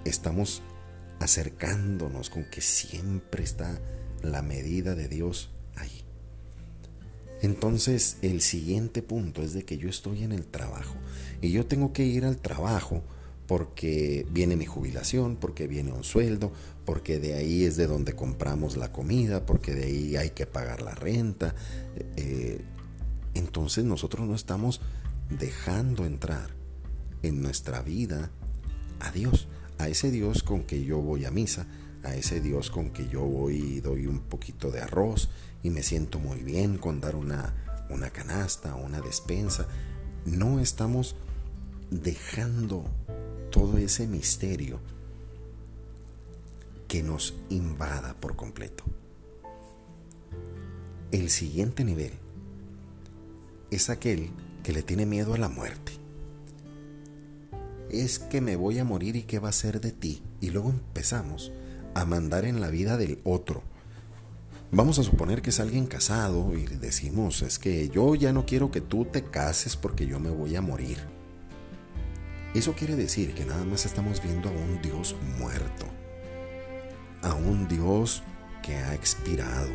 Estamos 0.05 0.63
acercándonos 1.19 2.31
con 2.31 2.45
que 2.45 2.61
siempre 2.61 3.43
está 3.43 3.77
la 4.23 4.43
medida 4.43 4.95
de 4.95 5.09
Dios 5.09 5.51
ahí. 5.77 6.05
Entonces 7.43 8.19
el 8.23 8.41
siguiente 8.41 9.03
punto 9.03 9.43
es 9.43 9.55
de 9.55 9.65
que 9.65 9.79
yo 9.79 9.89
estoy 9.89 10.25
en 10.25 10.33
el 10.33 10.47
trabajo 10.47 10.95
y 11.41 11.51
yo 11.51 11.67
tengo 11.67 11.93
que 11.93 12.05
ir 12.05 12.25
al 12.25 12.37
trabajo 12.37 13.03
porque 13.47 14.27
viene 14.31 14.55
mi 14.55 14.67
jubilación, 14.67 15.35
porque 15.35 15.67
viene 15.67 15.91
un 15.91 16.05
sueldo, 16.05 16.53
porque 16.85 17.19
de 17.19 17.35
ahí 17.35 17.65
es 17.65 17.77
de 17.77 17.89
donde 17.89 18.13
compramos 18.13 18.77
la 18.77 18.93
comida, 18.93 19.45
porque 19.45 19.75
de 19.75 19.85
ahí 19.87 20.17
hay 20.17 20.31
que 20.31 20.47
pagar 20.47 20.83
la 20.83 20.95
renta. 20.95 21.57
Eh, 22.17 22.61
entonces 23.35 23.85
nosotros 23.85 24.29
no 24.29 24.37
estamos 24.37 24.81
dejando 25.31 26.05
entrar 26.05 26.51
en 27.23 27.43
nuestra 27.43 27.83
vida 27.83 28.31
a 29.01 29.11
Dios, 29.11 29.49
a 29.79 29.89
ese 29.89 30.13
Dios 30.13 30.45
con 30.45 30.63
que 30.63 30.85
yo 30.85 30.99
voy 30.99 31.25
a 31.25 31.33
misa, 31.33 31.67
a 32.03 32.15
ese 32.15 32.41
Dios 32.41 32.71
con 32.71 32.91
que 32.91 33.09
yo 33.09 33.23
voy 33.23 33.57
y 33.57 33.81
doy 33.81 34.07
un 34.07 34.21
poquito 34.21 34.71
de 34.71 34.81
arroz 34.81 35.31
y 35.63 35.71
me 35.71 35.83
siento 35.83 36.19
muy 36.19 36.43
bien 36.43 36.79
con 36.79 37.01
dar 37.01 37.17
una, 37.17 37.55
una 37.91 38.11
canasta, 38.11 38.75
una 38.75 39.01
despensa. 39.01 39.67
No 40.25 40.61
estamos 40.61 41.17
dejando 41.91 42.85
todo 43.51 43.79
ese 43.79 44.07
misterio 44.07 44.81
que 46.89 47.03
nos 47.03 47.35
invada 47.51 48.15
por 48.15 48.37
completo. 48.37 48.85
El 51.13 51.31
siguiente 51.31 51.85
nivel 51.85 52.13
es 53.71 53.91
aquel 53.91 54.31
que 54.63 54.73
le 54.73 54.83
tiene 54.83 55.07
miedo 55.07 55.35
a 55.35 55.39
la 55.39 55.49
muerte. 55.49 55.93
Es 57.91 58.19
que 58.19 58.41
me 58.41 58.57
voy 58.57 58.79
a 58.79 58.85
morir 58.85 59.17
y 59.17 59.25
qué 59.25 59.39
va 59.39 59.49
a 59.49 59.53
ser 59.53 59.81
de 59.81 59.93
ti. 59.93 60.23
Y 60.41 60.51
luego 60.51 60.71
empezamos 60.71 61.53
a 61.95 62.05
mandar 62.05 62.45
en 62.45 62.61
la 62.61 62.69
vida 62.69 62.97
del 62.97 63.21
otro. 63.25 63.63
Vamos 64.73 64.99
a 65.01 65.03
suponer 65.03 65.43
que 65.43 65.51
es 65.51 65.59
alguien 65.59 65.87
casado 65.87 66.55
y 66.57 66.65
decimos, 66.65 67.43
es 67.43 67.59
que 67.59 67.89
yo 67.89 68.15
ya 68.15 68.33
no 68.33 68.47
quiero 68.47 68.71
que 68.71 68.81
tú 68.81 69.05
te 69.05 69.25
cases 69.25 69.77
porque 69.77 70.07
yo 70.07 70.21
me 70.21 70.31
voy 70.31 70.55
a 70.55 70.63
morir. 70.63 70.99
Eso 72.55 72.75
quiere 72.75 72.95
decir 72.95 73.35
que 73.35 73.45
nada 73.45 73.65
más 73.65 73.85
estamos 73.85 74.23
viendo 74.23 74.49
a 74.49 74.53
un 74.53 74.81
Dios 74.81 75.17
muerto, 75.39 75.87
a 77.23 77.35
un 77.35 77.67
Dios 77.67 78.23
que 78.63 78.77
ha 78.77 78.95
expirado. 78.95 79.71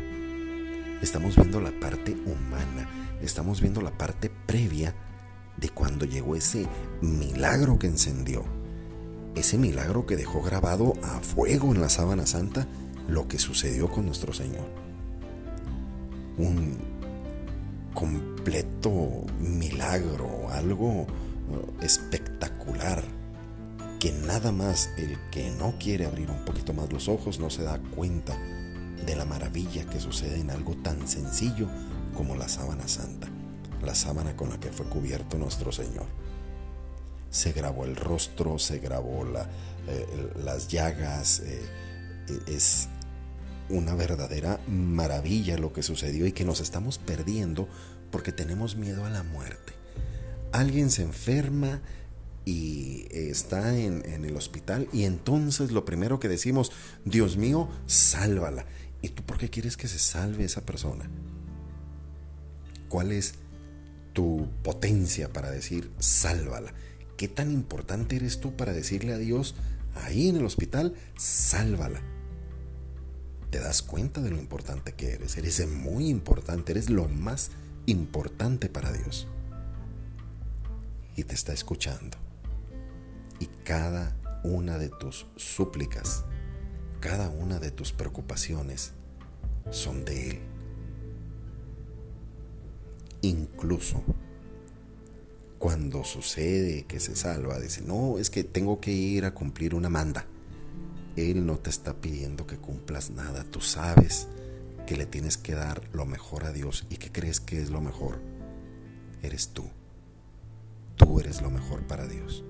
Estamos 1.02 1.36
viendo 1.36 1.60
la 1.60 1.78
parte 1.78 2.14
humana, 2.24 2.88
estamos 3.20 3.60
viendo 3.60 3.82
la 3.82 3.96
parte 3.96 4.30
previa 4.46 4.94
de 5.58 5.68
cuando 5.68 6.06
llegó 6.06 6.36
ese 6.36 6.66
milagro 7.02 7.78
que 7.78 7.86
encendió, 7.86 8.44
ese 9.36 9.58
milagro 9.58 10.06
que 10.06 10.16
dejó 10.16 10.42
grabado 10.42 10.94
a 11.02 11.20
fuego 11.20 11.72
en 11.72 11.80
la 11.80 11.88
sábana 11.88 12.26
santa 12.26 12.66
lo 13.08 13.28
que 13.28 13.38
sucedió 13.38 13.90
con 13.90 14.06
nuestro 14.06 14.32
Señor. 14.32 14.66
Un 16.38 16.76
completo 17.94 19.24
milagro, 19.38 20.48
algo 20.50 21.06
espectacular 21.80 23.04
que 23.98 24.12
nada 24.12 24.52
más 24.52 24.90
el 24.98 25.16
que 25.30 25.50
no 25.52 25.74
quiere 25.78 26.06
abrir 26.06 26.30
un 26.30 26.44
poquito 26.44 26.74
más 26.74 26.92
los 26.92 27.08
ojos 27.08 27.40
no 27.40 27.48
se 27.48 27.62
da 27.62 27.78
cuenta 27.94 28.36
de 29.06 29.16
la 29.16 29.24
maravilla 29.24 29.86
que 29.86 30.00
sucede 30.00 30.40
en 30.40 30.50
algo 30.50 30.74
tan 30.76 31.06
sencillo 31.06 31.68
como 32.14 32.34
la 32.34 32.48
sábana 32.48 32.88
santa, 32.88 33.28
la 33.82 33.94
sábana 33.94 34.36
con 34.36 34.50
la 34.50 34.58
que 34.58 34.70
fue 34.70 34.86
cubierto 34.86 35.38
nuestro 35.38 35.72
Señor. 35.72 36.06
Se 37.36 37.52
grabó 37.52 37.84
el 37.84 37.96
rostro, 37.96 38.58
se 38.58 38.78
grabó 38.78 39.24
eh, 39.88 40.32
las 40.42 40.68
llagas, 40.68 41.40
eh, 41.40 41.62
e, 42.28 42.54
es 42.54 42.88
una 43.68 43.94
verdadera 43.94 44.60
maravilla 44.68 45.58
lo 45.58 45.72
que 45.72 45.82
sucedió 45.82 46.26
y 46.26 46.32
que 46.32 46.44
nos 46.44 46.60
estamos 46.60 46.98
perdiendo 46.98 47.68
porque 48.10 48.32
tenemos 48.32 48.76
miedo 48.76 49.04
a 49.04 49.10
la 49.10 49.22
muerte 49.22 49.76
alguien 50.56 50.90
se 50.90 51.02
enferma 51.02 51.80
y 52.44 53.06
está 53.10 53.76
en, 53.76 54.04
el 54.24 54.36
hospital 54.36 54.88
y 54.92 55.04
entonces 55.04 55.72
lo 55.72 55.84
primero 55.84 56.20
que 56.20 56.28
decimos, 56.28 56.72
Dios 57.04 57.36
mío, 57.36 57.68
sálvala. 57.86 58.66
¿Y 59.02 59.10
tú 59.10 59.22
por 59.24 59.38
qué 59.38 59.50
quieres 59.50 59.76
que 59.76 59.88
se 59.88 59.98
salve 59.98 60.44
esa 60.44 60.62
persona? 60.62 61.08
¿Cuál 62.88 63.12
es 63.12 63.34
tu 64.12 64.48
potencia 64.62 65.32
para 65.32 65.50
decir, 65.50 65.90
sálvala? 65.98 66.72
¿Qué 67.16 67.28
tan 67.28 67.50
importante 67.50 68.16
eres 68.16 68.40
tú 68.40 68.56
para 68.56 68.72
decirle 68.72 69.14
a 69.14 69.18
Dios 69.18 69.54
ahí 69.94 70.28
en 70.28 70.36
el 70.36 70.44
hospital, 70.44 70.94
sálvala? 71.16 72.02
¿Te 73.50 73.58
das 73.58 73.82
cuenta 73.82 74.20
de 74.20 74.30
lo 74.30 74.36
importante 74.36 74.92
que 74.92 75.12
eres? 75.12 75.36
Eres 75.38 75.66
muy 75.66 76.08
importante, 76.08 76.72
eres 76.72 76.90
lo 76.90 77.08
más 77.08 77.50
importante 77.86 78.68
para 78.68 78.92
Dios 78.92 79.28
y 81.16 81.24
te 81.24 81.34
está 81.34 81.52
escuchando. 81.52 82.18
Y 83.40 83.46
cada 83.64 84.14
una 84.44 84.78
de 84.78 84.90
tus 84.90 85.26
súplicas, 85.36 86.24
cada 87.00 87.30
una 87.30 87.58
de 87.58 87.70
tus 87.70 87.92
preocupaciones 87.92 88.92
son 89.70 90.04
de 90.04 90.30
Él. 90.30 90.40
Incluso 93.22 94.04
cuando 95.58 96.04
sucede 96.04 96.84
que 96.84 97.00
se 97.00 97.16
salva, 97.16 97.58
dice, 97.58 97.82
no, 97.82 98.18
es 98.18 98.30
que 98.30 98.44
tengo 98.44 98.80
que 98.80 98.92
ir 98.92 99.24
a 99.24 99.34
cumplir 99.34 99.74
una 99.74 99.88
manda. 99.88 100.26
Él 101.16 101.46
no 101.46 101.58
te 101.58 101.70
está 101.70 101.94
pidiendo 101.94 102.46
que 102.46 102.58
cumplas 102.58 103.10
nada. 103.10 103.44
Tú 103.44 103.60
sabes 103.60 104.28
que 104.86 104.96
le 104.96 105.06
tienes 105.06 105.38
que 105.38 105.54
dar 105.54 105.82
lo 105.92 106.04
mejor 106.04 106.44
a 106.44 106.52
Dios. 106.52 106.86
¿Y 106.90 106.96
que 106.98 107.10
crees 107.10 107.40
que 107.40 107.60
es 107.60 107.70
lo 107.70 107.80
mejor? 107.80 108.20
Eres 109.22 109.48
tú. 109.48 109.64
Tú 110.96 111.20
eres 111.20 111.40
lo 111.40 111.50
mejor 111.50 111.86
para 111.86 112.06
Dios. 112.06 112.44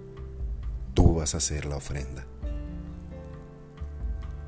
Tú 0.94 1.14
vas 1.14 1.34
a 1.34 1.38
hacer 1.38 1.64
la 1.64 1.76
ofrenda. 1.76 2.26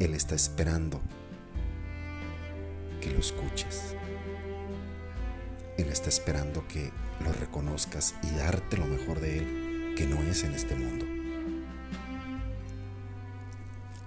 Él 0.00 0.14
está 0.14 0.34
esperando 0.34 1.00
que 3.00 3.10
lo 3.10 3.18
escuches. 3.18 3.94
Está 5.88 6.08
esperando 6.08 6.66
que 6.68 6.92
lo 7.24 7.32
reconozcas 7.32 8.14
y 8.22 8.30
darte 8.36 8.76
lo 8.76 8.86
mejor 8.86 9.20
de 9.20 9.38
Él 9.38 9.94
que 9.96 10.06
no 10.06 10.22
es 10.22 10.44
en 10.44 10.52
este 10.54 10.74
mundo. 10.74 11.04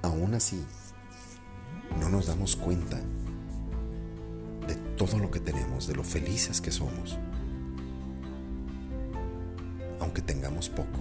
Aún 0.01 0.33
así, 0.33 0.63
no 1.99 2.09
nos 2.09 2.27
damos 2.27 2.55
cuenta 2.55 2.99
de 4.67 4.75
todo 4.95 5.17
lo 5.19 5.29
que 5.31 5.39
tenemos, 5.39 5.87
de 5.87 5.95
lo 5.95 6.03
felices 6.03 6.61
que 6.61 6.71
somos 6.71 7.17
aunque 10.11 10.21
tengamos 10.21 10.67
poco 10.67 10.99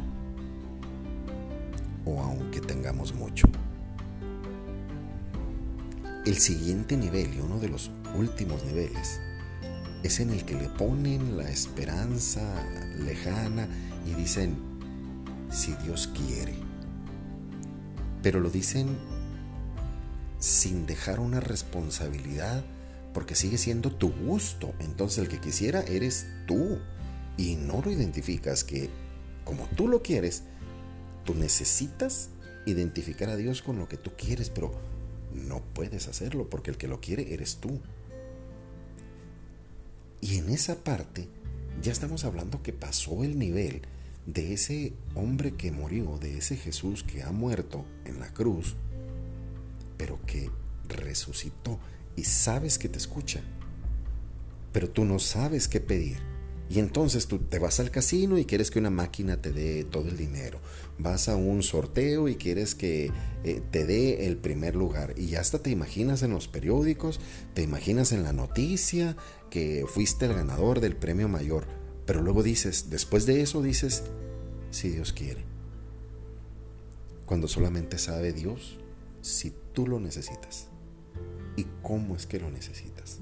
o 2.04 2.20
aunque 2.22 2.60
tengamos 2.60 3.12
mucho. 3.12 3.48
El 6.24 6.36
siguiente 6.36 6.96
nivel 6.96 7.34
y 7.34 7.40
uno 7.40 7.58
de 7.58 7.68
los 7.68 7.90
últimos 8.14 8.62
niveles 8.64 9.20
es 10.02 10.20
en 10.20 10.30
el 10.30 10.44
que 10.44 10.54
le 10.54 10.68
ponen 10.68 11.36
la 11.36 11.48
esperanza 11.50 12.42
lejana 12.98 13.68
y 14.06 14.14
dicen, 14.14 14.56
si 15.50 15.74
Dios 15.84 16.08
quiere. 16.08 16.54
Pero 18.22 18.40
lo 18.40 18.50
dicen 18.50 18.98
sin 20.38 20.86
dejar 20.86 21.20
una 21.20 21.40
responsabilidad 21.40 22.64
porque 23.12 23.34
sigue 23.34 23.58
siendo 23.58 23.90
tu 23.90 24.10
gusto. 24.12 24.72
Entonces 24.78 25.18
el 25.18 25.28
que 25.28 25.40
quisiera 25.40 25.82
eres 25.82 26.26
tú 26.46 26.78
y 27.36 27.56
no 27.56 27.82
lo 27.82 27.90
identificas 27.90 28.64
que 28.64 28.90
como 29.44 29.66
tú 29.76 29.88
lo 29.88 30.02
quieres, 30.02 30.44
tú 31.24 31.34
necesitas 31.34 32.30
identificar 32.66 33.30
a 33.30 33.36
Dios 33.36 33.62
con 33.62 33.78
lo 33.78 33.88
que 33.88 33.96
tú 33.96 34.12
quieres, 34.16 34.50
pero 34.50 34.72
no 35.34 35.60
puedes 35.74 36.08
hacerlo 36.08 36.48
porque 36.48 36.70
el 36.70 36.76
que 36.76 36.88
lo 36.88 37.00
quiere 37.00 37.34
eres 37.34 37.56
tú. 37.56 37.80
Y 40.20 40.37
en 40.37 40.50
esa 40.50 40.76
parte 40.76 41.28
ya 41.83 41.92
estamos 41.92 42.24
hablando 42.24 42.62
que 42.62 42.72
pasó 42.72 43.24
el 43.24 43.38
nivel 43.38 43.83
de 44.26 44.52
ese 44.52 44.92
hombre 45.14 45.52
que 45.52 45.72
murió, 45.72 46.18
de 46.18 46.38
ese 46.38 46.56
Jesús 46.56 47.02
que 47.02 47.22
ha 47.22 47.33
muerto 47.33 47.85
en 48.04 48.20
la 48.20 48.33
cruz, 48.33 48.76
pero 49.96 50.20
que 50.26 50.50
resucitó. 50.88 51.78
Y 52.16 52.24
sabes 52.24 52.78
que 52.78 52.88
te 52.88 52.98
escucha, 52.98 53.40
pero 54.72 54.90
tú 54.90 55.04
no 55.04 55.18
sabes 55.18 55.68
qué 55.68 55.80
pedir 55.80 56.29
y 56.70 56.78
entonces 56.78 57.26
tú 57.26 57.40
te 57.40 57.59
vas 57.59 57.80
al 57.80 57.90
casino 57.90 58.38
y 58.38 58.44
quieres 58.44 58.70
que 58.70 58.78
una 58.78 58.90
máquina 58.90 59.42
te 59.42 59.50
dé 59.50 59.83
todo 59.83 60.09
el 60.09 60.16
dinero. 60.16 60.61
Vas 60.98 61.28
a 61.28 61.35
un 61.35 61.64
sorteo 61.64 62.28
y 62.28 62.37
quieres 62.37 62.76
que 62.76 63.11
eh, 63.42 63.61
te 63.72 63.85
dé 63.85 64.28
el 64.28 64.37
primer 64.37 64.76
lugar. 64.76 65.14
Y 65.18 65.35
hasta 65.35 65.59
te 65.59 65.70
imaginas 65.70 66.22
en 66.22 66.30
los 66.30 66.46
periódicos, 66.46 67.18
te 67.54 67.62
imaginas 67.62 68.12
en 68.12 68.22
la 68.22 68.33
noticia 68.33 69.16
que 69.50 69.85
fuiste 69.88 70.26
el 70.26 70.35
ganador 70.35 70.78
del 70.78 70.94
premio 70.94 71.28
mayor. 71.28 71.66
Pero 72.06 72.22
luego 72.22 72.44
dices, 72.44 72.88
después 72.88 73.26
de 73.26 73.42
eso 73.42 73.62
dices, 73.62 74.04
si 74.70 74.90
Dios 74.90 75.12
quiere. 75.12 75.44
Cuando 77.26 77.48
solamente 77.48 77.98
sabe 77.98 78.33
Dios 78.33 78.78
si 79.22 79.52
tú 79.72 79.88
lo 79.88 79.98
necesitas 79.98 80.68
y 81.56 81.66
cómo 81.83 82.14
es 82.14 82.26
que 82.26 82.38
lo 82.38 82.48
necesitas 82.48 83.18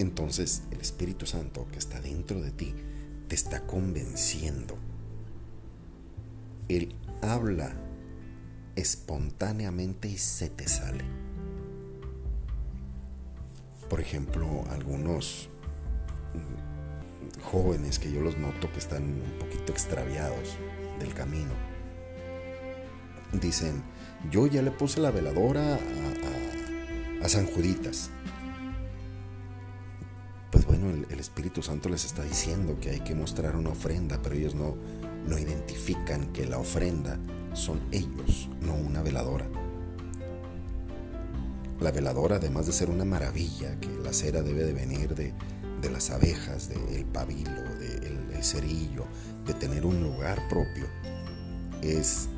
entonces 0.00 0.62
el 0.70 0.80
Espíritu 0.80 1.26
Santo 1.26 1.66
que 1.70 1.78
está 1.78 2.00
dentro 2.00 2.40
de 2.40 2.50
ti 2.50 2.74
te 3.28 3.34
está 3.34 3.66
convenciendo. 3.66 4.76
Él 6.68 6.94
habla 7.22 7.74
espontáneamente 8.76 10.08
y 10.08 10.18
se 10.18 10.48
te 10.48 10.68
sale. 10.68 11.04
Por 13.88 14.00
ejemplo, 14.00 14.64
algunos 14.70 15.48
jóvenes 17.42 17.98
que 17.98 18.12
yo 18.12 18.20
los 18.20 18.38
noto 18.38 18.70
que 18.72 18.78
están 18.78 19.02
un 19.02 19.38
poquito 19.38 19.72
extraviados 19.72 20.56
del 20.98 21.12
camino. 21.14 21.52
Dicen, 23.32 23.82
yo 24.30 24.46
ya 24.46 24.62
le 24.62 24.70
puse 24.70 25.00
la 25.00 25.10
veladora 25.10 25.78
a, 27.22 27.28
San 27.28 27.46
Juditas. 27.46 28.10
Pues 30.60 30.78
bueno, 30.78 30.90
el, 31.08 31.18
Espíritu 31.18 31.62
Santo 31.62 31.88
les 31.88 32.04
está 32.04 32.22
diciendo 32.22 32.76
que 32.78 32.90
hay 32.90 33.00
que 33.00 33.14
mostrar 33.14 33.56
una 33.56 33.70
ofrenda, 33.70 34.20
pero 34.22 34.34
ellos 34.34 34.54
no, 34.54 34.76
no 35.26 35.38
identifican 35.38 36.34
que 36.34 36.44
la 36.44 36.58
ofrenda 36.58 37.18
son 37.54 37.80
ellos, 37.92 38.50
no 38.60 38.74
una 38.74 39.00
veladora. 39.00 39.46
La 41.80 41.90
veladora, 41.92 42.36
además 42.36 42.66
de 42.66 42.72
ser 42.72 42.90
una 42.90 43.06
maravilla, 43.06 43.80
que 43.80 43.88
la 44.04 44.12
cera 44.12 44.42
debe 44.42 44.64
de 44.64 44.74
venir 44.74 45.14
de, 45.14 45.32
las 45.90 46.10
abejas, 46.10 46.68
del 46.68 47.06
pabilo, 47.06 47.62
del 47.78 48.44
cerillo, 48.44 49.06
de 49.46 49.54
tener 49.54 49.86
un 49.86 50.02
lugar 50.02 50.46
propio, 50.50 50.88
es 51.80 52.28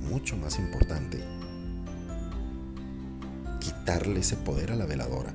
mucho 0.00 0.36
más 0.36 0.58
importante 0.58 1.22
quitarle 3.60 4.18
ese 4.18 4.34
poder 4.36 4.72
a 4.72 4.74
la 4.74 4.86
veladora. 4.86 5.32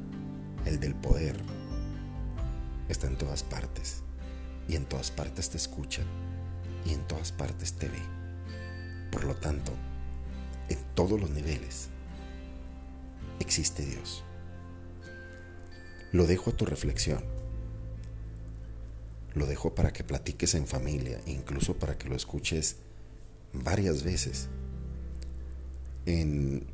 El 0.65 0.81
del 0.81 0.93
poder 0.93 1.41
está 2.89 3.07
en 3.07 3.17
todas 3.17 3.43
partes 3.43 4.01
y 4.67 4.75
en 4.75 4.85
todas 4.85 5.11
partes 5.11 5.49
te 5.49 5.57
escucha 5.57 6.01
y 6.85 6.93
en 6.93 7.07
todas 7.07 7.31
partes 7.31 7.73
te 7.73 7.87
ve. 7.87 8.01
Por 9.11 9.23
lo 9.23 9.35
tanto, 9.35 9.71
en 10.69 10.77
todos 10.95 11.19
los 11.19 11.29
niveles 11.29 11.89
existe 13.39 13.85
Dios. 13.85 14.23
Lo 16.11 16.25
dejo 16.25 16.49
a 16.49 16.53
tu 16.53 16.65
reflexión. 16.65 17.23
Lo 19.35 19.45
dejo 19.45 19.75
para 19.75 19.93
que 19.93 20.03
platiques 20.03 20.55
en 20.55 20.67
familia, 20.67 21.21
incluso 21.27 21.75
para 21.75 21.97
que 21.97 22.09
lo 22.09 22.15
escuches 22.15 22.77
varias 23.53 24.03
veces. 24.03 24.49
En 26.05 26.65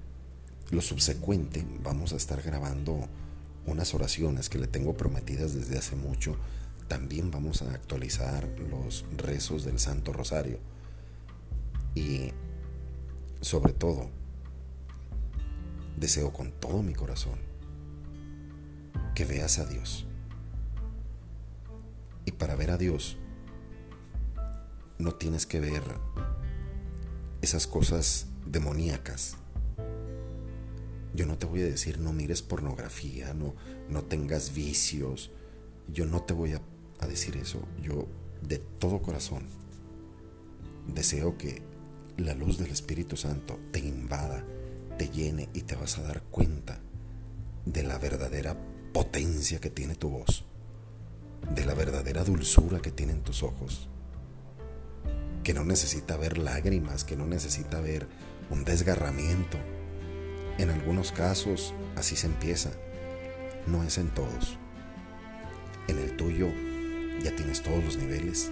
lo 0.71 0.82
subsecuente 0.82 1.65
vamos 1.84 2.13
a 2.13 2.17
estar 2.17 2.41
grabando 2.41 3.08
unas 3.65 3.93
oraciones 3.93 4.49
que 4.49 4.60
le 4.60 4.67
tengo 4.67 4.95
prometidas 4.95 5.54
desde 5.54 5.78
hace 5.78 5.95
mucho. 5.95 6.36
También 6.88 7.32
vamos 7.32 7.62
a 7.62 7.71
actualizar 7.71 8.47
los 8.69 9.06
rezos 9.17 9.63
del 9.65 9.80
Santo 9.80 10.13
Rosario. 10.13 10.60
Y 11.95 12.32
sobre 13.41 13.73
todo, 13.73 14.10
deseo 15.97 16.32
con 16.34 16.51
todo 16.51 16.84
mi 16.84 16.93
corazón 16.93 17.39
que 19.15 19.25
veas 19.25 19.60
a 19.60 19.65
Dios. 19.65 20.06
Y 22.25 22.32
para 22.32 22.56
ver 22.56 22.71
a 22.71 22.78
Dios, 22.78 23.17
no 24.97 25.13
tienes 25.15 25.45
que 25.45 25.60
ver 25.60 25.84
esas 27.41 27.67
cosas 27.67 28.28
demoníacas. 28.45 29.38
Yo 31.15 31.25
no 31.25 31.38
te 31.38 31.45
voy 31.45 31.62
a 31.62 31.65
decir 31.65 31.99
no 31.99 32.13
mires 32.13 32.41
pornografía, 32.41 33.34
no, 33.34 33.56
no 33.89 34.04
tengas 34.04 34.54
vicios. 34.54 35.32
Yo 35.88 36.06
no 36.06 36.23
te 36.23 36.34
voy 36.34 36.54
a, 36.54 36.62
a 36.99 37.08
decir 37.08 37.38
eso. 37.38 37.62
Yo 37.82 38.08
de 38.41 38.60
todo 38.60 39.01
corazón 39.01 39.43
deseo 40.88 41.38
que 41.38 41.62
la 42.17 42.34
luz 42.34 42.58
del 42.58 42.71
Espíritu 42.71 43.17
Santo 43.17 43.60
te 43.71 43.80
invada, 43.80 44.43
te 44.97 45.10
llene 45.10 45.49
y 45.54 45.62
te 45.62 45.75
vas 45.75 45.97
a 45.97 46.04
dar 46.04 46.21
cuenta 46.23 46.80
de 47.65 47.84
la 47.84 47.97
verdadera 47.97 48.56
potencia 48.93 49.60
que 49.60 49.69
tiene 49.69 49.95
tu 49.95 50.10
voz, 50.10 50.45
de 51.54 51.65
la 51.65 51.73
verdadera 51.73 52.23
dulzura 52.23 52.80
que 52.82 52.91
tienen 52.91 53.21
tus 53.21 53.43
ojos, 53.43 53.89
que 55.43 55.54
no 55.54 55.65
necesita 55.65 56.17
ver 56.17 56.38
lágrimas, 56.38 57.04
que 57.04 57.15
no 57.15 57.25
necesita 57.25 57.82
ver 57.82 58.08
un 58.49 58.63
desgarramiento. 58.63 59.58
En 60.58 60.70
algunos 60.70 61.12
casos 61.12 61.74
así 61.98 62.15
se 62.15 62.28
empieza, 62.28 62.72
no 63.68 63.84
es 63.84 63.98
en 63.98 64.10
todos. 64.10 64.58
En 65.88 65.98
el 66.00 66.15
tuyo 66.15 66.48
ya 67.22 67.36
tienes 67.36 67.62
todos 67.62 67.84
los 67.84 67.98
niveles. 67.98 68.52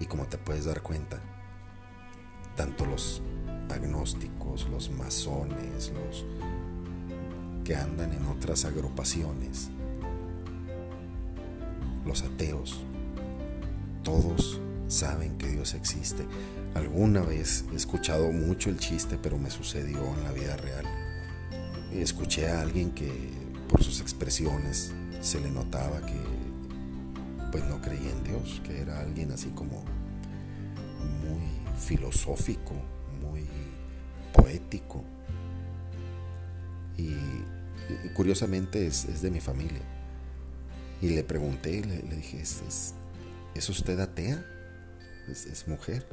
Y 0.00 0.06
como 0.06 0.26
te 0.26 0.36
puedes 0.36 0.64
dar 0.64 0.82
cuenta, 0.82 1.20
tanto 2.56 2.86
los 2.86 3.22
agnósticos, 3.70 4.68
los 4.68 4.90
masones, 4.90 5.92
los 5.92 6.24
que 7.64 7.76
andan 7.76 8.12
en 8.12 8.26
otras 8.26 8.64
agrupaciones, 8.64 9.70
los 12.04 12.22
ateos, 12.22 12.82
todos 14.02 14.60
saben 14.88 15.36
que 15.38 15.48
Dios 15.48 15.74
existe. 15.74 16.24
Alguna 16.76 17.22
vez 17.22 17.64
he 17.72 17.76
escuchado 17.76 18.30
mucho 18.32 18.68
el 18.68 18.78
chiste, 18.78 19.16
pero 19.16 19.38
me 19.38 19.50
sucedió 19.50 19.98
en 20.14 20.24
la 20.24 20.32
vida 20.32 20.58
real. 20.58 20.84
Escuché 21.90 22.50
a 22.50 22.60
alguien 22.60 22.90
que 22.90 23.10
por 23.70 23.82
sus 23.82 24.02
expresiones 24.02 24.92
se 25.22 25.40
le 25.40 25.50
notaba 25.50 26.04
que 26.04 26.20
pues 27.50 27.64
no 27.64 27.80
creía 27.80 28.10
en 28.10 28.24
Dios, 28.24 28.60
que 28.62 28.78
era 28.78 29.00
alguien 29.00 29.32
así 29.32 29.48
como 29.54 29.82
filosófico, 31.78 32.74
muy 33.22 33.46
poético. 34.34 35.02
Y, 36.98 37.14
curiosamente 38.12 38.86
es, 38.86 39.22
de 39.22 39.30
mi 39.30 39.40
familia. 39.40 39.80
Y 41.00 41.08
le 41.08 41.24
pregunté, 41.24 41.82
le, 41.86 42.02
le 42.02 42.16
dije, 42.16 42.38
¿Es, 42.38 42.92
¿es, 43.54 43.68
usted 43.70 43.98
atea? 43.98 44.44
¿Es, 45.26 45.66
mujer? 45.66 46.06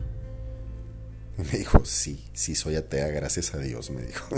me 1.51 1.57
dijo, 1.57 1.83
sí, 1.85 2.23
sí 2.33 2.55
soy 2.55 2.75
atea, 2.75 3.07
gracias 3.07 3.53
a 3.53 3.59
Dios, 3.59 3.89
me 3.89 4.03
dijo. 4.03 4.35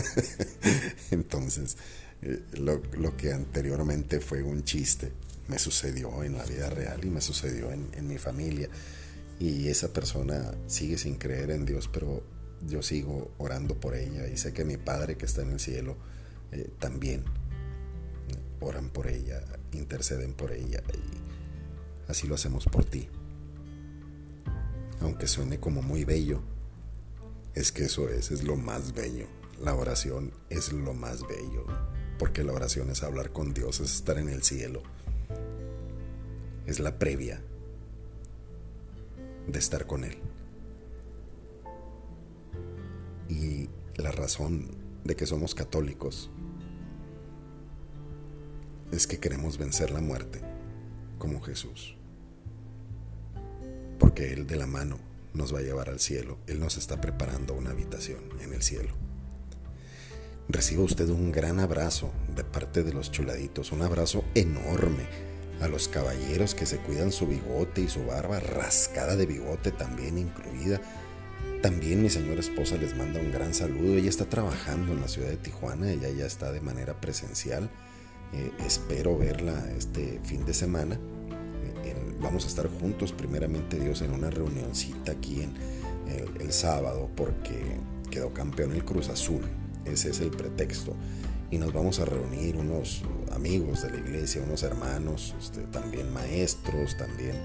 Entonces, 1.12 1.77
eh, 2.21 2.41
lo, 2.53 2.81
que 3.17 3.34
anteriormente 3.34 4.19
fue 4.19 4.43
un 4.43 4.63
chiste, 4.63 5.12
me 5.47 5.60
sucedió 5.60 6.23
en 6.23 6.38
la 6.38 6.45
vida 6.45 6.69
real 6.69 7.03
y 7.03 7.10
me 7.10 7.21
sucedió 7.21 7.71
en, 7.71 7.89
en 7.93 8.08
mi 8.08 8.17
familia 8.17 8.69
y 9.39 9.67
esa 9.67 9.91
persona 9.91 10.53
sigue 10.67 10.97
sin 10.97 11.15
creer 11.15 11.51
en 11.51 11.65
Dios, 11.65 11.89
pero 11.91 12.23
yo 12.67 12.81
sigo 12.81 13.31
orando 13.38 13.79
por 13.79 13.95
ella 13.95 14.27
y 14.27 14.38
sé 14.38 14.53
que 14.53 14.65
mi 14.65 14.77
Padre 14.77 15.17
que 15.17 15.25
está 15.25 15.41
en 15.41 15.51
el 15.51 15.60
cielo 15.60 15.97
eh, 16.51 16.69
también 16.79 17.23
oran 18.62 18.89
por 18.89 19.08
ella, 19.08 19.43
interceden 19.73 20.34
por 20.34 20.51
ella 20.51 20.81
y 20.93 22.12
así 22.12 22.27
lo 22.27 22.36
hacemos 22.36 22.65
por 22.65 22.86
ti. 22.86 23.10
Aunque 25.01 25.27
suene 25.27 25.60
como 25.60 25.81
muy 25.81 26.05
bello, 26.05 26.41
es 27.55 27.71
que 27.71 27.85
eso 27.85 28.09
es, 28.09 28.31
es 28.31 28.43
lo 28.43 28.57
más 28.57 28.93
bello. 28.93 29.27
La 29.61 29.73
oración 29.73 30.33
es 30.49 30.73
lo 30.73 30.93
más 30.93 31.25
bello, 31.25 31.65
porque 32.19 32.43
la 32.43 32.51
oración 32.51 32.89
es 32.89 33.01
hablar 33.01 33.31
con 33.31 33.53
Dios, 33.53 33.79
es 33.79 33.95
estar 33.95 34.17
en 34.17 34.27
el 34.27 34.43
cielo. 34.43 34.83
Es 36.65 36.79
la 36.79 36.99
previa 36.99 37.41
de 39.47 39.57
estar 39.57 39.87
con 39.87 40.03
Él. 40.03 40.17
Y 43.29 43.69
la 43.95 44.11
razón 44.11 44.71
de 45.05 45.15
que 45.15 45.25
somos 45.25 45.55
católicos 45.55 46.29
es 48.91 49.07
que 49.07 49.19
queremos 49.19 49.57
vencer 49.57 49.91
la 49.91 50.01
muerte 50.01 50.41
como 51.17 51.39
Jesús. 51.41 51.95
Porque 53.97 54.33
Él 54.33 54.45
de 54.45 54.57
la 54.57 54.67
mano 54.67 55.14
nos 55.35 55.53
va 55.53 55.59
a 55.59 55.63
llevar 55.63 55.89
al 55.89 55.99
cielo. 55.99 56.37
Él 56.47 56.59
nos 56.59 56.77
está 56.77 56.99
preparando 57.01 57.53
una 57.53 57.71
habitación 57.71 58.23
en 58.41 58.53
el 58.53 58.63
cielo. 58.63 58.93
Reciba 60.47 60.83
usted 60.83 61.09
un 61.09 61.31
gran 61.31 61.59
abrazo 61.59 62.11
de 62.36 62.43
parte 62.43 62.83
de 62.83 62.93
los 62.93 63.11
chuladitos, 63.11 63.71
un 63.71 63.81
abrazo 63.81 64.23
enorme 64.36 65.07
a 65.61 65.67
los 65.67 65.88
caballeros 65.88 66.53
que 66.53 66.65
se 66.65 66.77
cuidan 66.77 67.11
su 67.11 67.27
bigote 67.27 67.81
y 67.81 67.88
su 67.88 68.05
barba 68.05 68.39
rascada 68.39 69.15
de 69.15 69.25
bigote 69.25 69.71
también 69.71 70.17
incluida. 70.17 70.81
También 71.61 72.03
mi 72.03 72.09
señora 72.09 72.41
esposa 72.41 72.77
les 72.77 72.95
manda 72.95 73.19
un 73.19 73.31
gran 73.31 73.53
saludo. 73.53 73.95
Ella 73.95 74.09
está 74.09 74.25
trabajando 74.25 74.93
en 74.93 75.01
la 75.01 75.07
ciudad 75.07 75.29
de 75.29 75.38
Tijuana, 75.38 75.91
ella 75.91 76.09
ya 76.09 76.25
está 76.25 76.51
de 76.51 76.61
manera 76.61 76.99
presencial. 77.01 77.69
Eh, 78.33 78.51
espero 78.59 79.17
verla 79.17 79.71
este 79.75 80.19
fin 80.23 80.45
de 80.45 80.53
semana. 80.53 80.99
Vamos 82.22 82.45
a 82.45 82.47
estar 82.47 82.70
juntos, 82.80 83.11
primeramente 83.11 83.80
Dios, 83.80 84.01
en 84.01 84.11
una 84.11 84.30
reunioncita 84.30 85.11
aquí 85.13 85.41
en 85.41 85.53
el 86.39 86.51
sábado 86.51 87.09
porque 87.16 87.78
quedó 88.09 88.34
campeón 88.34 88.72
el 88.74 88.86
Cruz 88.86 89.09
Azul. 89.09 89.41
Ese 89.86 90.09
es 90.09 90.20
el 90.22 90.32
pretexto 90.32 90.95
y 91.51 91.57
nos 91.57 91.74
vamos 91.74 91.99
a 91.99 92.05
reunir 92.05 92.57
unos 92.57 93.03
amigos 93.32 93.84
de 93.84 93.91
la 93.91 93.97
iglesia, 93.97 94.41
unos 94.45 94.63
hermanos, 94.63 95.36
este, 95.39 95.61
también 95.61 96.11
maestros, 96.11 96.97
también 96.97 97.36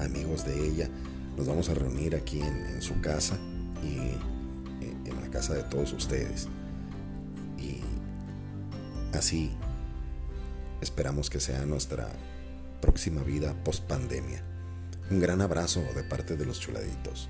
amigos 0.00 0.46
de 0.46 0.66
ella. 0.66 0.88
Nos 1.36 1.46
vamos 1.46 1.68
a 1.68 1.74
reunir 1.74 2.16
aquí 2.16 2.40
en, 2.40 2.80
su 2.82 3.00
casa 3.00 3.36
y 3.82 3.96
eh, 4.84 4.94
en 5.04 5.20
la 5.20 5.28
casa 5.30 5.54
de 5.54 5.62
todos 5.64 5.92
ustedes. 5.92 6.48
Y 7.58 7.80
así 9.16 9.50
esperamos 10.80 11.28
que 11.28 11.40
sea 11.40 11.64
nuestra 11.66 12.08
próxima 12.80 13.22
vida 13.22 13.54
post 13.64 13.84
pandemia. 13.84 14.42
Un 15.10 15.20
gran 15.20 15.40
abrazo 15.40 15.82
de 15.94 16.04
parte 16.04 16.36
de 16.36 16.46
los 16.46 16.60
chuladitos. 16.60 17.28